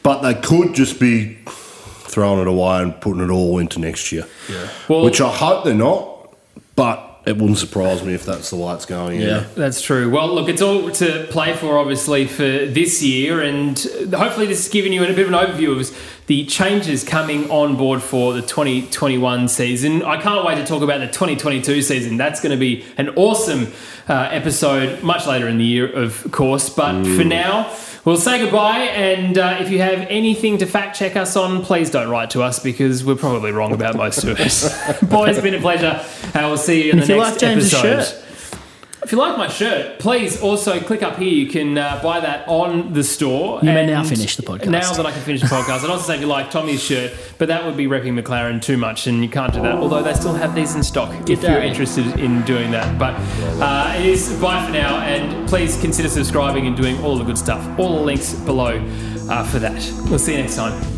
But 0.04 0.22
they 0.22 0.36
could 0.36 0.76
just 0.76 1.00
be 1.00 1.40
throwing 1.46 2.40
it 2.40 2.48
away 2.48 2.84
and 2.84 3.00
putting 3.02 3.24
it 3.24 3.32
all 3.32 3.58
into 3.58 3.80
next 3.80 4.12
year. 4.12 4.28
Well- 4.88 5.04
Which 5.04 5.20
I 5.20 5.30
hope 5.30 5.66
they're 5.66 5.74
not, 5.74 6.36
but 6.76 7.13
it 7.26 7.38
wouldn't 7.38 7.58
surprise 7.58 8.04
me 8.04 8.14
if 8.14 8.26
that's 8.26 8.50
the 8.50 8.58
way 8.58 8.74
it's 8.74 8.86
going. 8.86 9.22
Yeah. 9.22 9.46
That's 9.56 9.82
true. 9.82 10.10
Well, 10.10 10.34
look, 10.34 10.50
it's 10.50 10.62
all 10.62 10.92
to 10.92 11.26
play 11.30 11.56
for, 11.56 11.78
obviously, 11.78 12.28
for 12.28 12.44
this 12.44 13.02
year, 13.02 13.42
and 13.42 13.80
hopefully, 14.14 14.46
this 14.46 14.66
has 14.66 14.68
given 14.68 14.92
you 14.92 15.02
a 15.04 15.08
bit 15.08 15.20
of 15.20 15.28
an 15.30 15.34
overview 15.34 15.80
of 15.80 16.26
the 16.28 16.46
changes 16.46 17.04
coming 17.04 17.50
on 17.50 17.78
board 17.78 18.02
for 18.02 18.34
the 18.34 18.42
2021 18.42 19.48
season. 19.48 20.04
I 20.04 20.22
can't 20.22 20.46
wait 20.46 20.56
to 20.56 20.66
talk 20.66 20.82
about 20.82 21.00
the 21.00 21.08
2022 21.08 21.82
season. 21.82 22.18
That's 22.18 22.42
going 22.42 22.52
to 22.52 22.60
be 22.60 22.86
an 22.98 23.10
awesome 23.16 23.68
uh, 24.10 24.28
episode 24.32 25.02
much 25.02 25.26
later 25.26 25.48
in 25.48 25.58
the 25.58 25.66
year, 25.66 25.90
of 25.90 26.30
course. 26.32 26.70
But 26.70 27.04
for 27.04 27.24
now, 27.24 27.74
we'll 28.06 28.18
say 28.18 28.40
goodbye. 28.40 28.80
And 28.80 29.38
uh, 29.38 29.58
if 29.60 29.70
you 29.70 29.80
have 29.80 30.02
anything 30.10 30.58
to 30.60 30.66
fact 30.66 30.98
check 30.98 31.16
us 31.16 31.36
on, 31.36 31.64
please 31.64 31.90
don't 31.90 32.10
write 32.10 32.30
to 32.32 32.44
us 32.44 32.60
because 32.60 33.04
we're 33.04 33.16
probably 33.16 33.52
wrong 33.52 33.74
about 33.74 33.96
most 33.96 34.24
of 34.24 34.40
it. 34.40 35.10
Boys, 35.10 35.38
it's 35.38 35.42
been 35.42 35.54
a 35.54 35.62
pleasure. 35.62 36.06
And 36.34 36.48
we'll 36.48 36.58
see 36.58 36.86
you 36.86 36.92
in 36.94 37.00
if 37.00 37.08
the 37.08 37.16
next 37.18 37.42
like 37.42 37.44
episode. 37.44 38.23
If 39.04 39.12
you 39.12 39.18
like 39.18 39.38
my 39.38 39.50
shirt, 39.50 40.00
please 40.00 40.42
also 40.42 40.80
click 40.80 41.04
up 41.04 41.18
here. 41.18 41.28
You 41.28 41.48
can 41.48 41.78
uh, 41.78 42.00
buy 42.02 42.22
that 42.22 42.48
on 42.48 42.94
the 42.94 43.04
store. 43.04 43.60
You 43.62 43.66
may 43.66 43.82
And 43.82 43.92
now 43.92 44.04
finish 44.04 44.38
the 44.38 44.44
podcast. 44.44 44.68
Now 44.70 44.94
that 44.94 45.06
I 45.06 45.12
can 45.12 45.22
finish 45.22 45.42
the 45.42 45.48
podcast, 45.48 45.84
I'd 45.84 45.90
also 45.90 46.06
say 46.06 46.16
if 46.16 46.22
you 46.22 46.28
like 46.28 46.50
Tommy's 46.50 46.82
shirt, 46.82 47.14
but 47.38 47.50
that 47.50 47.66
would 47.66 47.76
be 47.76 47.86
repping 47.86 48.18
McLaren 48.18 48.62
too 48.62 48.78
much, 48.78 49.08
and 49.08 49.22
you 49.22 49.30
can't 49.30 49.52
do 49.54 49.62
that. 49.62 49.76
Although 49.76 50.04
they 50.04 50.14
still 50.14 50.34
have 50.34 50.56
these 50.56 50.76
in 50.76 50.84
stock 50.84 51.30
if 51.30 51.44
you're 51.44 51.62
interested 51.62 52.18
in 52.18 52.44
doing 52.44 52.72
that. 52.72 52.98
But 52.98 53.14
uh, 53.62 53.94
it 53.98 54.06
is 54.06 54.40
bye 54.40 54.66
for 54.66 54.72
now, 54.72 55.00
and 55.02 55.50
please 55.50 55.80
consider 55.82 56.08
subscribing 56.08 56.66
and 56.68 56.78
doing 56.78 56.98
all 57.04 57.18
the 57.18 57.26
good 57.26 57.38
stuff. 57.38 57.62
All 57.78 57.98
the 57.98 58.02
links 58.04 58.34
below 58.34 58.78
uh, 59.30 59.44
for 59.44 59.60
that. 59.60 59.82
We'll 60.10 60.20
see 60.20 60.32
you 60.36 60.38
next 60.42 60.56
time. 60.56 60.93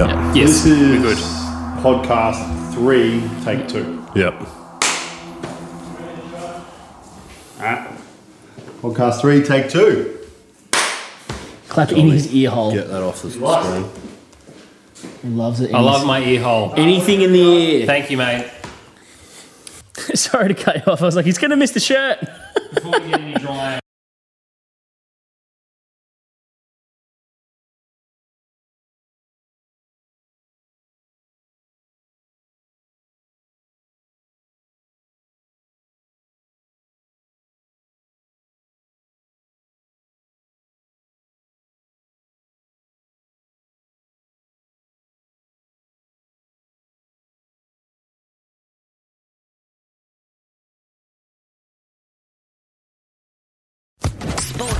Yep. 0.00 0.08
Yes, 0.34 0.34
This 0.34 0.66
is 0.66 0.78
we're 0.80 1.02
good. 1.02 1.18
podcast 1.84 2.72
three, 2.72 3.20
take 3.44 3.68
two. 3.68 4.02
Yep. 4.14 4.32
Alright. 7.58 7.90
Podcast 8.80 9.20
three, 9.20 9.42
take 9.42 9.68
two. 9.68 10.16
Clap 11.68 11.92
in 11.92 12.08
his 12.08 12.32
ear 12.32 12.48
hole. 12.48 12.72
Get 12.72 12.88
that 12.88 13.02
off 13.02 13.20
the 13.20 13.30
screen. 13.30 13.90
He 15.20 15.28
loves 15.28 15.60
it. 15.60 15.68
in 15.68 15.76
I 15.76 15.80
love 15.80 16.06
my 16.06 16.20
ear 16.20 16.42
hole. 16.42 16.72
anything 16.78 17.20
in 17.20 17.32
the 17.32 17.38
ear. 17.42 17.86
Thank 17.86 18.10
you, 18.10 18.16
mate. 18.16 18.50
Sorry 20.14 20.48
to 20.48 20.54
cut 20.54 20.76
you 20.76 20.90
off. 20.92 21.02
I 21.02 21.04
was 21.04 21.14
like, 21.16 21.26
he's 21.26 21.36
going 21.36 21.50
to 21.50 21.56
miss 21.58 21.72
the 21.72 21.80
shirt. 21.80 22.18
Before 22.74 22.92
we 22.92 23.08
get 23.10 23.20
any 23.20 23.34
dry. 23.34 23.78